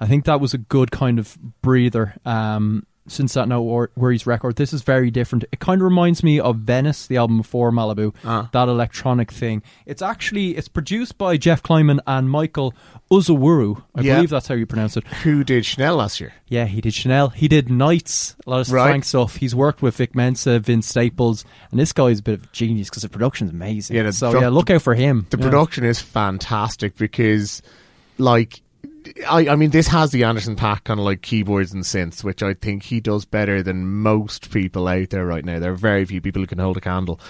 [0.00, 2.16] I think that was a good kind of breather.
[2.24, 5.44] Um, since that No Wor- Worries record, this is very different.
[5.52, 8.48] It kind of reminds me of Venice, the album before Malibu, Ah.
[8.52, 9.62] that electronic thing.
[9.86, 12.74] It's actually it's produced by Jeff Kleinman and Michael
[13.10, 13.82] Uzowuru.
[13.94, 14.14] I Yeah.
[14.16, 15.06] believe that's how you pronounce it.
[15.22, 16.32] Who did Chanel last year?
[16.48, 17.28] Yeah, he did Chanel.
[17.28, 18.88] He did Nights, a lot of Right.
[18.90, 19.36] Frank stuff.
[19.36, 22.48] He's worked with Vic Mensa, Vince Staples, and this guy is a bit of a
[22.52, 23.96] genius because the production's amazing.
[23.96, 25.26] Yeah, so pro- yeah, look out for him.
[25.30, 25.44] The Yeah.
[25.44, 27.62] production is fantastic because,
[28.18, 28.60] like,
[29.28, 32.42] I, I mean, this has the Anderson .Paak kind of like keyboards and synths, which
[32.42, 35.58] I think he does better than most people out there right now.
[35.58, 37.20] There are very few people who can hold a candle,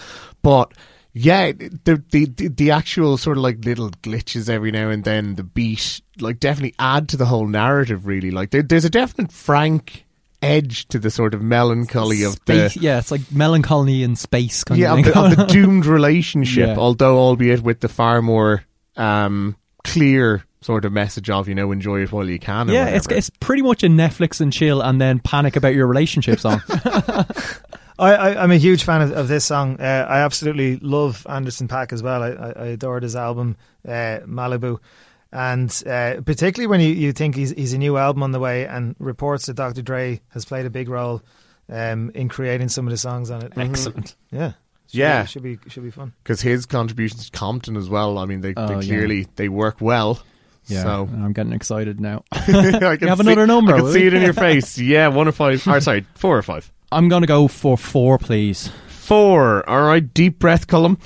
[0.43, 0.73] but
[1.13, 5.45] yeah, the the the, actual sort of like little glitches every now and then, the
[5.45, 8.07] beat, like, definitely add to the whole narrative.
[8.07, 10.05] Really, like, there, there's a definite Frank
[10.43, 14.79] edge to the sort of melancholy of the yeah, it's like melancholy in space kind
[14.79, 16.77] yeah, of of the, of the doomed relationship, Yeah.
[16.77, 18.65] although albeit with the far more
[18.97, 22.69] um, clear sort of message of you know enjoy it while you can.
[22.71, 25.87] or yeah, it's it's pretty much a Netflix and chill, and then panic about your
[25.87, 26.63] relationship song.
[27.99, 29.81] I, I, I'm a huge fan of, of this song.
[29.81, 32.23] Uh, I absolutely love Anderson .Paak as well.
[32.23, 33.57] I, I, I adored his album
[33.89, 34.79] uh, Malibu,
[35.33, 38.67] and uh, particularly when you, you think he's he's a new album on the way,
[38.67, 39.81] and reports that Dr.
[39.83, 41.23] Dre has played a big role
[41.71, 43.53] um, in creating some of the songs on it.
[43.57, 44.15] Excellent.
[44.31, 44.53] Yeah.
[44.89, 45.23] Should Yeah.
[45.23, 46.13] be, should be should be fun.
[46.23, 48.19] because his contributions to Compton as well.
[48.19, 48.81] I mean, they, Oh, they yeah.
[48.83, 50.21] clearly they work well.
[50.69, 52.25] Yeah, So I'm getting excited now.
[52.33, 52.55] I can
[53.01, 53.75] you have see- another number.
[53.75, 54.79] I can see it in your face.
[54.79, 55.67] Yeah, one or five.
[55.67, 56.71] Or sorry, four or five.
[56.93, 58.71] I'm gonna go for four, please.
[58.89, 59.69] Four.
[59.69, 60.99] All right, deep breath, Colm.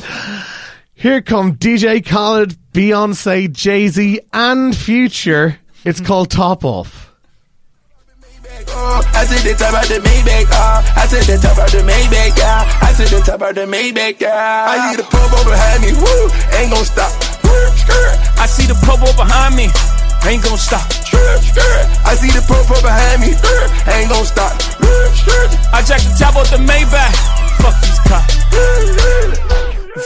[0.94, 5.58] Here come DJ Khaled, Beyonce, Jay Z, and Future.
[5.84, 7.08] It's called Top Off.
[8.72, 11.02] Oh, I see the top of the Maybach, ah.
[11.02, 12.78] I see the top of the Maybach, yeah.
[12.82, 14.66] I see the top of the Maybach, yeah.
[14.68, 16.28] I see the purple behind me, woo,
[16.60, 17.10] ain't gon' stop.
[18.38, 19.68] I see the purple behind me,
[20.28, 20.86] ain't gon' stop.
[22.04, 23.36] I see the purple behind me,
[23.92, 24.52] ain't gon' stop.
[25.72, 27.14] I jack the top off the Maybach,
[27.60, 28.40] fuck these cops.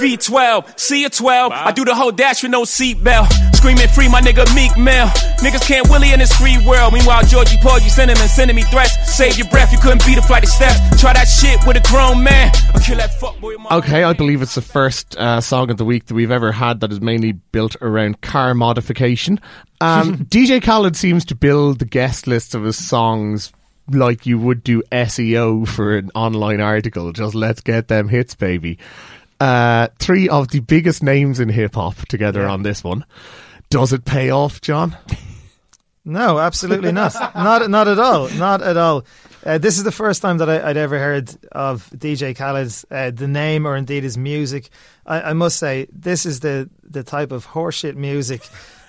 [0.01, 1.53] V12, see a 12.
[1.53, 3.54] I do the whole dash with no seatbelt.
[3.65, 5.07] Screaming free, my nigga Meek Mill.
[5.41, 6.93] Niggas can't willy in this free world.
[6.93, 9.17] Meanwhile, Georgie Porgy sending and sending me threats.
[9.17, 10.77] Save your breath, you couldn't beat a flight of steps.
[11.01, 12.53] Try that shit with a grown man.
[12.75, 13.71] I'll kill that fuckboy.
[13.71, 16.81] Okay, I believe it's the first uh, song of the week that we've ever had
[16.81, 19.41] that is mainly built around car modification.
[19.81, 23.51] Um, DJ Khaled seems to build the guest list of his songs
[23.89, 27.12] like you would do SEO for an online article.
[27.12, 28.79] Just let's get them hits, baby.
[29.41, 32.51] Uh, three of the biggest names in hip hop together Yeah.
[32.51, 33.07] on this one.
[33.75, 34.97] Does it pay off, John?
[36.07, 37.14] No, absolutely not.
[37.35, 38.29] not not at all.
[38.29, 39.07] Not at all.
[39.43, 43.11] Uh, this is the first time that I, I'd ever heard of DJ Khaled's uh,
[43.11, 44.68] the name or indeed his music.
[45.07, 48.47] I, I must say this is the the type of horseshit music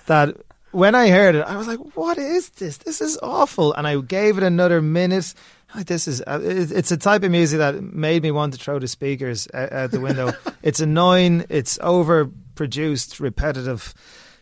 [0.08, 0.36] that
[0.72, 2.80] when I heard it, I was like, "What is this?
[2.80, 5.34] This is awful." And I gave it another minute.
[5.74, 8.60] Like, this is uh, it, it's a type of music that made me want to
[8.60, 10.34] throw the speakers out, out the window.
[10.64, 11.46] it's annoying.
[11.48, 13.94] It's overproduced, repetitive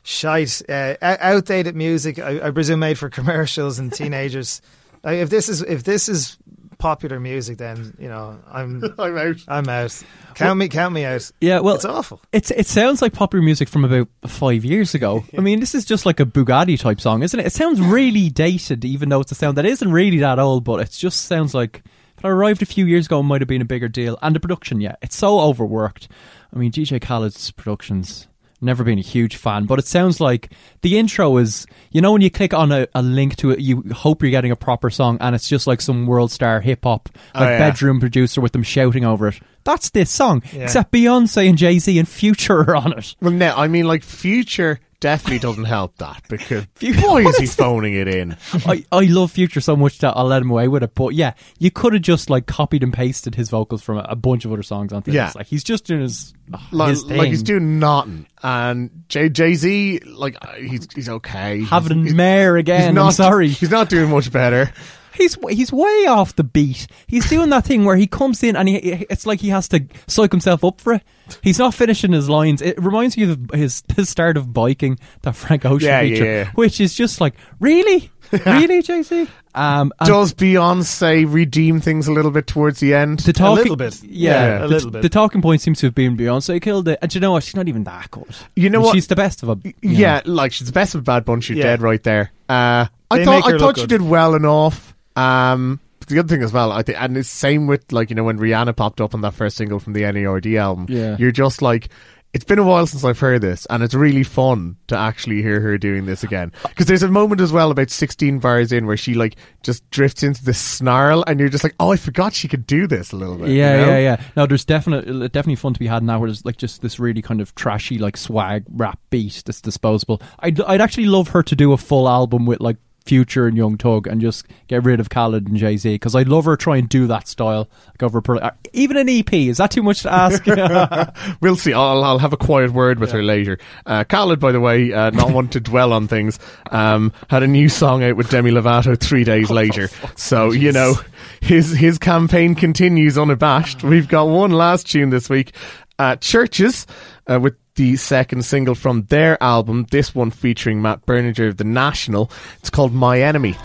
[0.03, 2.19] shite, uh, outdated music.
[2.19, 4.61] I, I presume made for commercials and teenagers.
[5.03, 6.37] like, if this is if this is
[6.77, 9.37] popular music, then you know I'm I'm out.
[9.47, 10.03] I'm out.
[10.35, 11.31] Count me count me out.
[11.39, 12.21] Yeah, well, it's awful.
[12.31, 15.23] It's it sounds like popular music from about five years ago.
[15.37, 17.47] I mean, this is just like a Bugatti type song, isn't it?
[17.47, 20.65] It sounds really dated, even though it's a sound that isn't really that old.
[20.65, 21.81] But it just sounds like
[22.17, 24.19] if it arrived a few years ago, it might have been a bigger deal.
[24.21, 26.09] And the production, yeah, it's so overworked.
[26.53, 28.27] I mean, DJ Khaled's productions.
[28.63, 30.49] Never been a huge fan, but it sounds like
[30.81, 31.67] the intro is.
[31.91, 34.51] You know, when you click on a, a link to it, you hope you're getting
[34.51, 37.57] a proper song, and it's just like some world star hip hop, Oh, yeah.
[37.59, 39.39] bedroom producer with them shouting over it.
[39.65, 40.63] That's this song, Yeah.
[40.63, 43.15] except Beyonce and Jay Z and Future are on it.
[43.21, 46.65] Well, no, I mean, like, Future definitely doesn't help that because
[47.01, 48.37] boy, is he phoning it in.
[48.65, 50.95] I, I love Future so much that I'll let him away with it.
[50.95, 54.15] But yeah, you could have just like copied and pasted his vocals from a, a
[54.15, 55.25] bunch of other songs onto Yeah.
[55.25, 55.35] this.
[55.35, 56.33] Like he's just doing his,
[56.71, 58.27] Like, his like he's doing nothing.
[58.41, 61.63] And Jay Jay Z, like he's he's okay.
[61.63, 62.79] having He's- a mare again.
[62.79, 63.49] He's I'm not, sorry.
[63.49, 64.71] He's not doing much better.
[65.15, 66.87] He's he's way off the beat.
[67.07, 69.85] He's doing that thing where he comes in and he it's like he has to
[70.07, 71.03] psych himself up for it.
[71.41, 72.61] He's not finishing his lines.
[72.61, 76.51] It reminds me of his the start of biking that Frank Ocean Yeah, feature, yeah.
[76.55, 79.27] which is just like really, really, JC.
[79.55, 83.19] Um, and Does Beyonce redeem things a little bit towards the end?
[83.19, 84.01] the talking, little bit.
[84.03, 85.01] yeah, Yeah, a the, little bit.
[85.03, 87.43] The talking point seems to have been Beyonce killed it, and you know what?
[87.43, 88.35] She's not even that good.
[88.55, 88.95] You know what?
[88.95, 90.33] She's the best of a yeah, know.
[90.33, 91.49] like she's the best of a bad bunch.
[91.49, 91.63] You're Yeah.
[91.65, 92.31] dead right there.
[92.49, 93.89] Uh, I thought I look thought she good.
[93.89, 94.92] did well enough.
[95.15, 98.23] Um, the other thing as well, I think, and it's same with like you know
[98.23, 100.87] when Rihanna popped up on that first single from the NERD album.
[100.89, 101.15] Yeah.
[101.19, 101.89] you're just like.
[102.33, 105.59] It's been a while since I've heard this, and it's really fun to actually hear
[105.61, 106.51] her doing this again.
[106.63, 110.23] Because there's a moment as well about 16 bars in where she like just drifts
[110.23, 113.17] into this snarl, and you're just like, oh, I forgot she could do this a
[113.17, 113.49] little bit.
[113.49, 113.91] Yeah, you know?
[113.91, 114.23] yeah, yeah.
[114.35, 116.17] No, there's definitely definitely fun to be had now.
[116.17, 120.19] Where there's like just this really kind of trashy like swag rap beat that's disposable.
[120.39, 123.77] I'd I'd actually love her to do a full album with like Future and Young
[123.77, 126.77] Thug and just get rid of Khaled and Jay Z because I'd love her try
[126.77, 127.69] and do that style.
[127.99, 130.45] Like uh, even an EP is that too much to ask?
[131.41, 131.73] we'll see.
[131.73, 133.57] I'll, I'll have a quiet word with her later.
[133.85, 136.39] Uh, Khaled, by the way, uh, not one to dwell on things,
[136.71, 139.89] um, had a new song out with Demi Lovato three days later.
[140.15, 140.95] So you know,
[141.41, 143.83] his his campaign continues unabashed.
[143.83, 145.53] We've got one last tune this week,
[145.99, 146.85] uh, CHVRCHES,
[147.29, 149.85] uh, with the second single from their album.
[149.89, 152.29] This one featuring Matt Berninger of the National.
[152.59, 153.55] It's called My Enemy.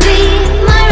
[0.00, 0.16] Be
[0.66, 0.90] my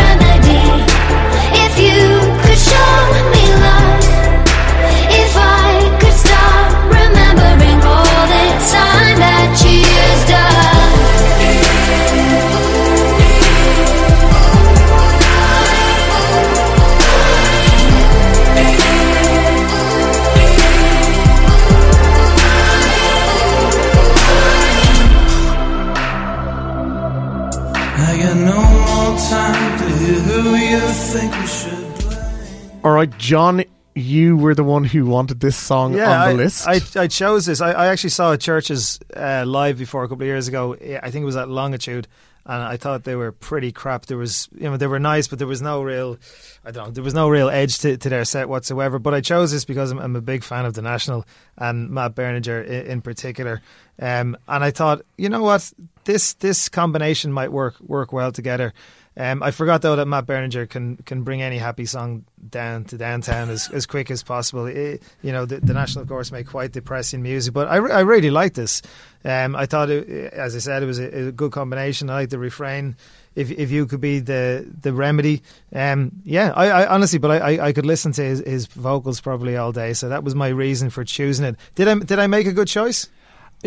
[32.84, 33.62] All right, John,
[33.94, 36.66] you were the one who wanted this song Yeah, on the I, list.
[36.68, 37.60] I, I chose this.
[37.60, 40.74] I, I actually saw CHVRCHES uh, live before a couple of years ago.
[40.74, 42.08] I think it was at Longitude,
[42.46, 44.06] and I thought they were pretty crap.
[44.06, 46.18] There was, you know, they were nice, but there was no real,
[46.64, 48.98] I don't know, there was no real edge to, to their set whatsoever.
[48.98, 51.24] But I chose this because I'm, I'm a big fan of the National
[51.56, 53.60] and Matt Berninger in, in particular.
[54.00, 55.72] Um, and I thought, you know what,
[56.08, 58.72] this this combination might work work well together.
[59.14, 62.96] Um, I forgot though that Matt Berninger can can bring any happy song down to
[62.96, 64.64] downtown as, as quick as possible.
[64.64, 67.90] It, you know, the, the National, of course, make quite depressing music, but I, re-
[67.90, 68.80] I really like this.
[69.22, 72.08] Um, I thought, it, as I said, it was a, a good combination.
[72.08, 72.96] I like the refrain.
[73.34, 75.42] If if you could be the the remedy,
[75.74, 79.56] um, yeah, I, I honestly, but I, I, could listen to his, his vocals probably
[79.56, 79.92] all day.
[79.92, 81.56] So that was my reason for choosing it.
[81.74, 83.08] Did I did I make a good choice?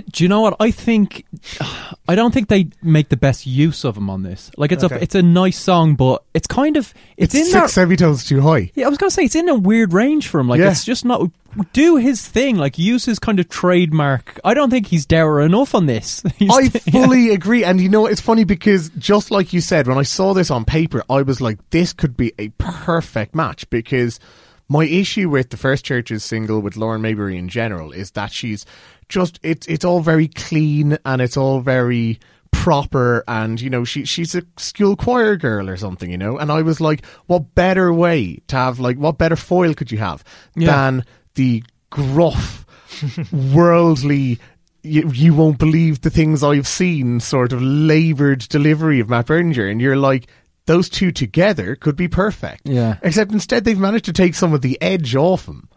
[0.09, 1.25] Do you know what I think?
[2.07, 4.49] I don't think they make the best use of him on this.
[4.57, 4.95] Like it's Okay.
[4.95, 7.81] a it's a nice song, but it's kind of it's, It's in six that.
[7.81, 8.71] semitones too high.
[8.73, 10.47] Yeah, I was gonna say it's in a weird range for him.
[10.47, 10.71] Like Yeah.
[10.71, 11.29] it's just not
[11.73, 12.55] do his thing.
[12.55, 14.39] Like use his kind of trademark.
[14.45, 16.23] I don't think he's dour enough on this.
[16.37, 17.65] He's- I fully agree.
[17.65, 18.13] And you know, what?
[18.13, 21.41] it's funny because just like you said, when I saw this on paper, I was
[21.41, 24.17] like, this could be a perfect match because
[24.69, 28.65] my issue with the First Church's single with Lauren Mayberry in general is that she's
[29.11, 32.19] just, it's, it's all very clean and it's all very
[32.51, 36.51] proper and you know she she's a school choir girl or something you know and
[36.51, 40.23] I was like what better way to have like what better foil could you have
[40.55, 40.67] Yeah.
[40.71, 41.05] than
[41.35, 42.65] the gruff
[43.31, 44.39] worldly
[44.83, 49.69] you, you won't believe the things I've seen sort of laboured delivery of Matt Berninger
[49.71, 50.27] and you're like
[50.65, 52.97] those two together could be perfect Yeah.
[53.01, 55.69] except instead they've managed to take some of the edge off him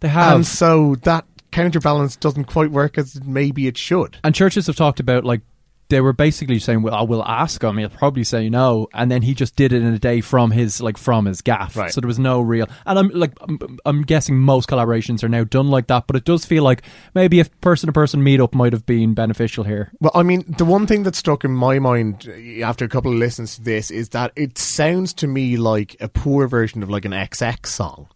[0.00, 0.34] They have.
[0.36, 1.24] and so that
[1.56, 5.40] counterbalance doesn't quite work as maybe it should And CHVRCHES have talked about like
[5.88, 7.78] they were basically saying, "Well, I will ask him.
[7.78, 10.80] He'll probably say no." And then he just did it in a day from his
[10.80, 11.76] like from his gaff.
[11.76, 11.92] Right.
[11.92, 12.68] So there was no real.
[12.84, 16.06] And I'm like, I'm, I'm guessing most collaborations are now done like that.
[16.06, 16.82] But it does feel like
[17.14, 19.92] maybe if person to person meetup might have been beneficial here.
[20.00, 23.12] Well, I mean, the one thing that stuck in my mind uh, after a couple
[23.12, 26.90] of listens to this is that it sounds to me like a poor version of
[26.90, 28.08] like an XX song.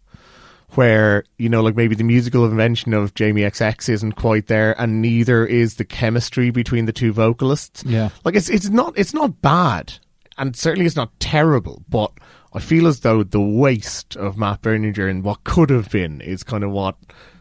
[0.75, 5.01] Where, you know, like maybe the musical invention of Jamie XX isn't quite there and
[5.01, 7.83] neither is the chemistry between the two vocalists.
[7.85, 8.09] Yeah.
[8.23, 9.93] Like it's it's not it's not bad.
[10.37, 12.13] And certainly it's not terrible, but
[12.53, 16.43] I feel as though the waste of Matt Berninger and what could have been is
[16.43, 16.95] kind of what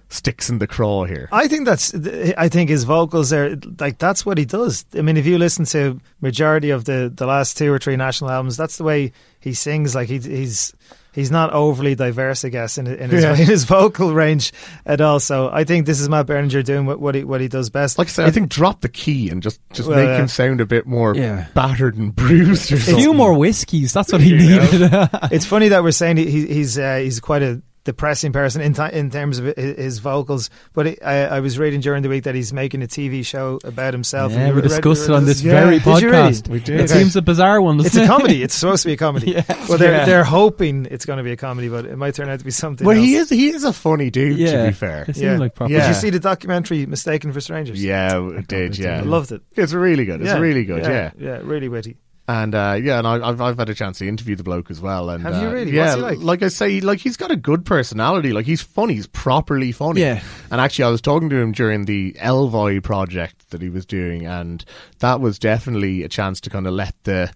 [0.08, 1.28] sticks in the craw here.
[1.32, 1.94] I think that's.
[2.36, 4.84] I think his vocals are like that's what he does.
[4.94, 8.30] I mean, if you listen to majority of the the last two or three national
[8.30, 9.94] albums, that's the way he sings.
[9.94, 10.74] Like he, he's
[11.12, 13.30] he's not overly diverse, I guess, in, in his Yeah.
[13.38, 14.52] in his vocal range
[14.86, 15.20] at all.
[15.20, 17.98] So I think this is Matt Berninger doing what, what he what he does best.
[17.98, 20.18] Like I said, I think drop the key and just just Well, make yeah.
[20.20, 21.46] him sound a bit more Yeah.
[21.54, 22.78] battered and bruised or something.
[22.78, 23.00] A something.
[23.02, 23.92] few more whiskeys.
[23.92, 24.90] That's what he needed.
[25.32, 28.84] it's funny that we're saying he, he's uh, he's quite a depressing person in ti
[28.92, 30.48] in terms of his vocals.
[30.72, 33.58] But it, I, I was reading during the week that he's making a TV show
[33.64, 34.32] about himself.
[34.32, 35.52] Yeah, Have we read- discussed read it on this Yeah.
[35.64, 36.32] very Did you really?
[36.32, 36.48] podcast.
[36.48, 36.80] We did.
[36.80, 37.80] It seems a bizarre one.
[37.80, 38.42] It's doesn't a comedy.
[38.42, 39.32] It's supposed to be a comedy.
[39.32, 39.44] Yeah.
[39.68, 40.04] Well, they're Yeah.
[40.04, 42.50] they're hoping it's going to be a comedy, but it might turn out to be
[42.50, 42.86] something.
[42.86, 43.04] Well, else.
[43.06, 44.38] he is he is a funny dude.
[44.38, 47.82] To be fair, They seem like proper- Did you see the documentary "Mistaken for Strangers"?
[47.82, 48.78] yeah, it did.
[48.78, 49.42] Yeah, I loved it.
[49.56, 50.20] It's really good.
[50.22, 50.84] It's really good.
[50.84, 51.96] Yeah, yeah, really witty.
[52.30, 54.80] And uh, yeah, and I, I've I've had a chance to interview the bloke as
[54.80, 55.10] well.
[55.10, 55.72] And Have you uh, really?
[55.72, 56.42] Yeah, What's he like?
[56.44, 58.32] I say, like he's got a good personality.
[58.32, 58.94] Like he's funny.
[58.94, 60.02] He's properly funny.
[60.02, 60.22] Yeah.
[60.48, 63.84] And actually, I was talking to him during the EL VY project that he was
[63.84, 64.64] doing, and
[65.00, 67.32] that was definitely a chance to kind of let the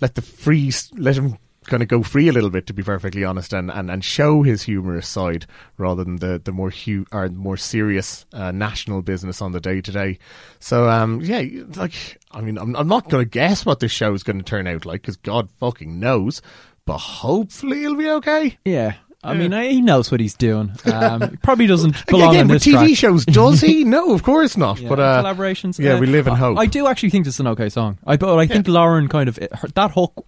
[0.00, 1.36] let the free let him
[1.68, 4.42] kind of go free a little bit, to be perfectly honest, and, and, and show
[4.42, 5.46] his humorous side
[5.76, 9.80] rather than the the more hu- or more serious uh, national business on the day
[9.80, 10.18] to day.
[10.58, 11.42] So um yeah,
[11.76, 14.44] like I mean, I'm I'm not going to guess what this show is going to
[14.44, 16.42] turn out like because God fucking knows,
[16.84, 18.58] but hopefully it'll be okay.
[18.64, 18.94] Yeah.
[19.22, 20.72] I mean, I, he knows what he's doing.
[20.86, 22.96] Um, probably doesn't belong Again, on with this TV track.
[22.96, 23.82] shows, does he?
[23.96, 24.78] no, of course not.
[24.78, 25.78] Yeah, but uh, collaborations.
[25.78, 26.56] Yeah, uh, we live in hope.
[26.56, 27.98] I do actually think it's an okay song.
[28.06, 30.24] I but I think Lauren kind of her, that hook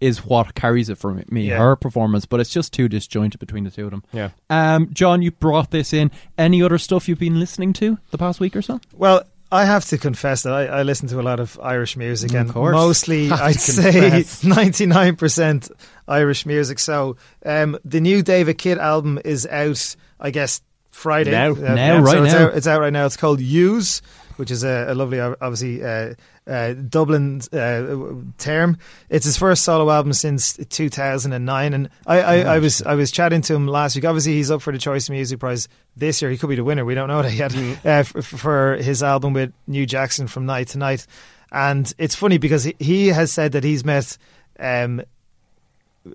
[0.00, 1.48] is what carries it for me.
[1.48, 1.58] Yeah.
[1.58, 4.04] Her performance, but it's just too disjointed between the two of them.
[4.12, 4.30] Yeah.
[4.50, 6.10] Um, John, you brought this in.
[6.36, 8.80] Any other stuff you've been listening to the past week or so?
[8.94, 12.34] Well, I have to confess that I, I listen to a lot of Irish music,
[12.34, 15.70] Of and mostly I'd say ninety nine percent
[16.08, 16.78] Irish music.
[16.78, 21.30] So um, the new David Kitt album is out, I guess Friday.
[21.30, 21.52] Now.
[21.52, 22.44] Uh, Now, right so it's now.
[22.46, 23.06] Out, it's out right now.
[23.06, 24.02] It's called Yous,
[24.36, 25.82] which is a, a lovely, obviously.
[25.82, 26.14] Uh,
[26.46, 27.96] uh, Dublin uh,
[28.38, 28.78] term.
[29.10, 33.40] It's his first solo album since 2009, and I, I, I was I was chatting
[33.42, 34.04] to him last week.
[34.04, 36.30] Obviously, he's up for the Choice Music Prize this year.
[36.30, 36.84] He could be the winner.
[36.84, 40.68] We don't know that yet uh, f- for his album with New Jackson from Night
[40.68, 41.06] to Night.
[41.52, 44.18] And it's funny because he, he has said that he's met
[44.58, 45.02] um,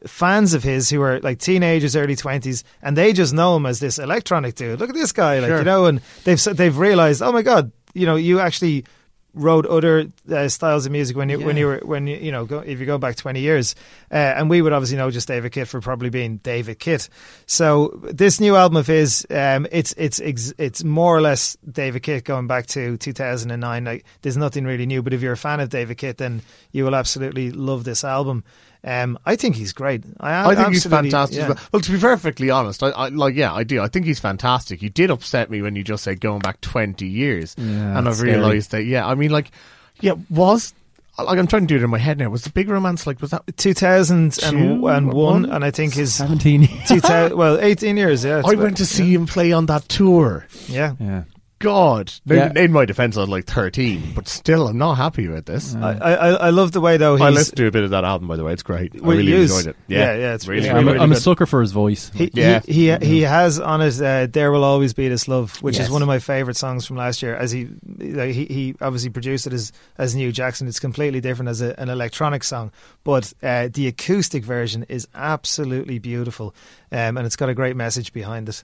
[0.05, 3.79] fans of his who are like teenagers, early twenties, and they just know him as
[3.79, 4.79] this electronic dude.
[4.79, 5.59] Look at this guy, like Sure.
[5.59, 8.85] you know, and they've they've realized, oh my god, you know, you actually
[9.33, 12.45] wrote other uh, styles of music when you when you were when you you know
[12.45, 13.75] go, if you go back 20 years.
[14.11, 17.07] Uh, and we would obviously know just David Kitt for probably being David Kitt
[17.45, 22.25] so this new album of his um, it's it's it's more or less David Kitt
[22.25, 25.69] going back to 2009 like there's nothing really new but if you're a fan of
[25.69, 28.43] David Kitt then you will absolutely love this album
[28.83, 30.03] Um, I think he's great.
[30.19, 31.37] I, I think he's fantastic.
[31.37, 31.43] yeah.
[31.43, 31.59] as Well.
[31.73, 33.79] well, to be perfectly honest, I, I like yeah, I do.
[33.81, 34.81] I think he's fantastic.
[34.81, 38.15] He did upset me when you just said going back twenty years, Yeah, and I've
[38.15, 38.31] scary.
[38.31, 39.51] realised that yeah, I mean like
[39.99, 40.73] yeah, was
[41.19, 42.29] like I'm trying to do it in my head now.
[42.29, 45.45] Was the big romance like was that 2001, One?
[45.45, 48.23] and I think his 17 2000, well, 18 years.
[48.23, 50.47] Yeah, I about- went to see him play on that tour.
[50.67, 51.23] Yeah, yeah.
[51.61, 52.49] God, Yeah.
[52.49, 55.73] in, in my defence, I was like 13, but still, I'm not happy with this.
[55.75, 57.15] I, I, I love the way though.
[57.17, 58.53] I He's, listened to a bit of that album, by the way.
[58.53, 58.95] It's great.
[58.95, 59.51] I Well, really is.
[59.55, 59.75] enjoyed it.
[59.87, 62.11] Yeah, Yeah, yeah, it's really, really, I'm, a, really I'm a sucker for his voice.
[62.13, 62.59] He, Yeah.
[62.65, 65.85] he, he he has on it uh, "There Will Always Be This Love," which Yes.
[65.87, 67.35] is one of my favorite songs from last year.
[67.35, 67.67] As he
[67.99, 70.67] like, he he obviously produced it as as New Jackson.
[70.67, 72.71] It's completely different as a, an electronic song,
[73.03, 76.55] but uh, the acoustic version is absolutely beautiful,
[76.91, 78.63] um, and it's got a great message behind it.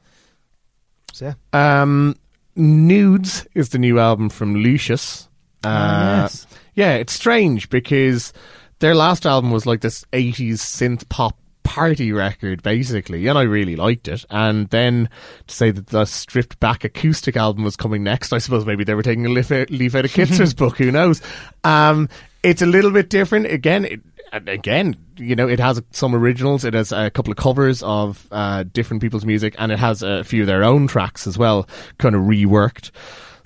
[1.13, 2.15] So yeah, Um,
[2.57, 5.27] Nudes is the new album from Lucius.
[5.63, 6.47] Uh, yes.
[6.73, 8.33] Yeah, it's strange because
[8.79, 13.75] their last album was like this 80s synth pop party record, basically, and I really
[13.75, 14.23] liked it.
[14.29, 15.09] And then
[15.47, 18.95] to say that the stripped back acoustic album was coming next, I suppose maybe they
[18.95, 21.21] were taking a leaf out, leaf out of Kitzer's book, who knows?
[21.63, 22.09] Um,
[22.41, 23.47] it's a little bit different.
[23.47, 24.01] Again, it,
[24.31, 26.63] again, you know, it has some originals.
[26.63, 30.23] It has a couple of covers of uh, different people's music, and it has a
[30.23, 31.67] few of their own tracks as well,
[31.97, 32.91] kind of reworked.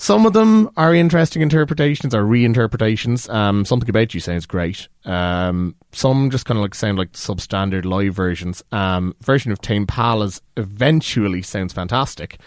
[0.01, 3.31] Some of them are interesting interpretations or reinterpretations.
[3.31, 4.87] Um, Something About You sounds great.
[5.05, 8.63] Um, some just kind of like sound like substandard live versions.
[8.71, 12.39] Um, version of Tame Impala eventually sounds fantastic.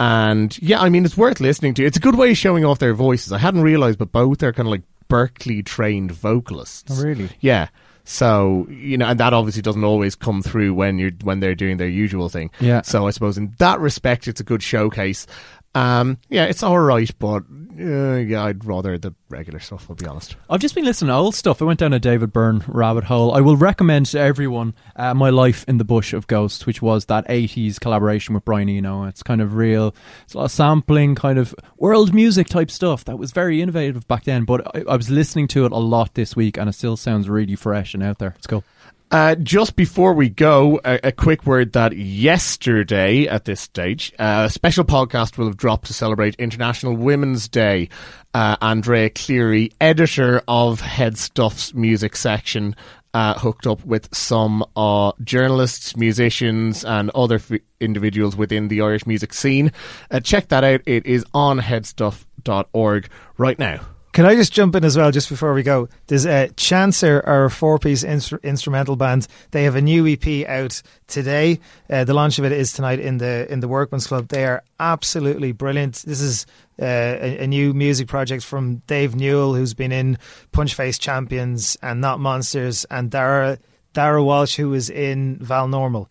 [0.00, 1.84] And yeah, I mean, it's worth listening to.
[1.84, 3.32] It's a good way of showing off their voices.
[3.32, 6.98] I hadn't realized, but both are kind of like Berklee trained vocalists.
[6.98, 7.30] Oh, really?
[7.40, 7.68] Yeah.
[8.04, 11.76] So you know, and that obviously doesn't always come through when you're when they're doing
[11.76, 12.50] their usual thing.
[12.60, 12.82] Yeah.
[12.82, 15.26] So I suppose in that respect, it's a good showcase.
[15.74, 17.42] Um, yeah, it's all right, but
[17.78, 19.86] uh, yeah, I'd rather the regular stuff.
[19.88, 20.36] I'll be honest.
[20.48, 21.60] I've just been listening to old stuff.
[21.60, 23.34] I went down a David Byrne rabbit hole.
[23.34, 27.06] I will recommend to everyone uh, My Life in the Bush of Ghosts, which was
[27.06, 29.04] that 80s collaboration with Brian Eno.
[29.04, 29.94] It's kind of real,
[30.24, 34.06] it's a lot of sampling, kind of world music type stuff that was very innovative
[34.08, 34.44] back then.
[34.44, 37.28] But I, I was listening to it a lot this week and it still sounds
[37.28, 38.34] really fresh and out there.
[38.36, 38.64] It's cool.
[39.10, 44.44] Uh, just before we go, a, a quick word that yesterday at this stage, uh,
[44.46, 47.88] a special podcast will have dropped to celebrate International Women's Day.
[48.34, 52.74] Uh, Andrea Cleary, editor of Head Stuff's music section,
[53.14, 59.06] uh, hooked up with some uh, journalists, musicians, and other f- individuals within the Irish
[59.06, 59.72] music scene.
[60.10, 60.80] Uh, check that out.
[60.84, 63.08] It is on headstuff.org
[63.38, 63.80] right now.
[64.16, 65.90] Can I just jump in as well, just before we go?
[66.06, 69.26] There's uh, Chancer, our four-piece instru- instrumental band.
[69.50, 71.60] They have a new EP out today.
[71.90, 74.28] Uh, the launch of it is tonight in the in the Workman's Club.
[74.28, 75.96] They are absolutely brilliant.
[75.96, 76.46] This is
[76.80, 80.16] uh, a, a new music project from Dave Newell, who's been in
[80.50, 83.58] Punchface Champions and Not Monsters, and Dara
[83.92, 86.08] Dara Walsh, who was in Val Normal.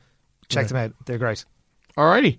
[0.47, 0.67] Check Yeah.
[0.67, 1.43] them out; they're great.
[1.97, 2.37] Alrighty.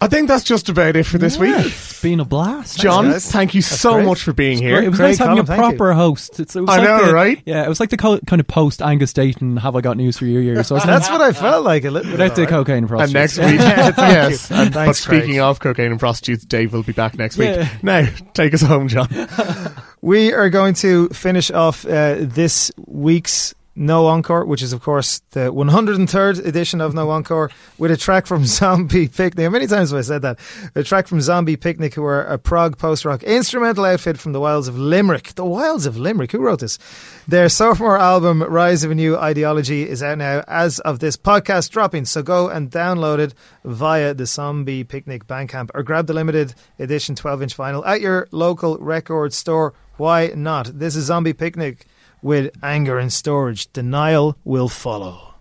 [0.00, 1.54] I think that's just about it for this week.
[1.56, 2.78] It's been a blast.
[2.78, 3.32] John, Thanks, guys.
[3.32, 4.06] thank you That's so great.
[4.06, 4.76] much for being It's here.
[4.76, 4.84] great.
[4.86, 5.76] It was Craig nice having a Colm, thank you.
[5.76, 6.40] proper host.
[6.40, 7.42] It's, it was I like know, the, right?
[7.46, 9.58] Yeah, it was like the co- kind of post Angus Deayton.
[9.60, 10.40] Have I got news for you?
[10.40, 10.62] Year.
[10.64, 12.10] So it's That's what I felt like a little.
[12.10, 12.66] without the bit, all right?
[12.66, 13.36] cocaine and And prostitutes.
[13.38, 13.60] next week,
[13.98, 14.50] yes.
[14.50, 14.56] you.
[14.56, 15.22] And, but Thanks, Craig.
[15.22, 17.54] speaking of cocaine and prostitutes, Dave will be back next week.
[17.56, 17.68] Yeah.
[17.82, 19.08] Now, take us home, John.
[20.02, 25.20] We are going to finish off uh, this week's No Encore, which is, of course,
[25.30, 29.44] the 103rd edition of No Encore, with a track from Zombie Picnic.
[29.44, 30.38] How many times have I said that?
[30.74, 34.40] A track from Zombie Picnic, who are a prog post rock instrumental outfit from the
[34.40, 35.34] wilds of Limerick.
[35.34, 36.32] The wilds of Limerick.
[36.32, 36.78] Who wrote this?
[37.28, 41.70] Their sophomore album, Rise of a New Ideology, is out now as of this podcast
[41.70, 42.06] dropping.
[42.06, 43.34] So go and download it
[43.64, 48.26] via the Zombie Picnic Bandcamp or grab the limited edition 12 inch vinyl at your
[48.32, 49.74] local record store.
[49.96, 50.78] Why not?
[50.78, 51.86] This is Zombie Picnic
[52.22, 53.72] with Anger and Storage.
[53.72, 55.34] Denial will follow.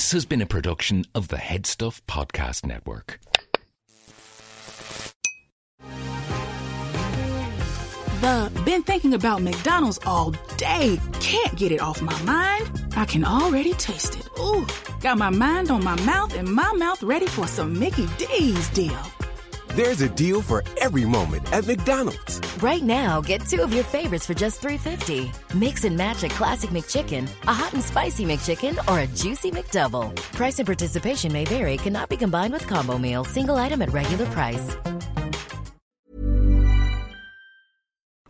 [0.00, 3.20] This has been a production of the Head Stuff Podcast Network.
[8.22, 10.98] The been thinking about McDonald's all day.
[11.20, 12.82] Can't get it off my mind.
[12.96, 14.26] I can already taste it.
[14.38, 14.66] Ooh,
[15.02, 19.02] got my mind on my mouth and my mouth ready for some Mickey D's deal.
[19.76, 22.40] There's a deal for every moment at McDonald's.
[22.60, 25.30] Right now, get two of your favorites for just $3.50.
[25.54, 30.12] Mix and match a classic McChicken, a hot and spicy McChicken, or a juicy McDouble.
[30.34, 34.26] Price and participation may vary, cannot be combined with combo meal, single item at regular
[34.26, 34.76] price.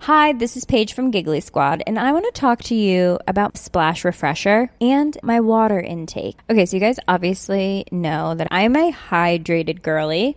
[0.04, 3.56] Hi, this is Paige from Giggly Squad, and I want to talk to you about
[3.56, 6.36] Splash Refresher and my water intake.
[6.48, 10.36] Okay, so you guys obviously know that I'm a hydrated girly,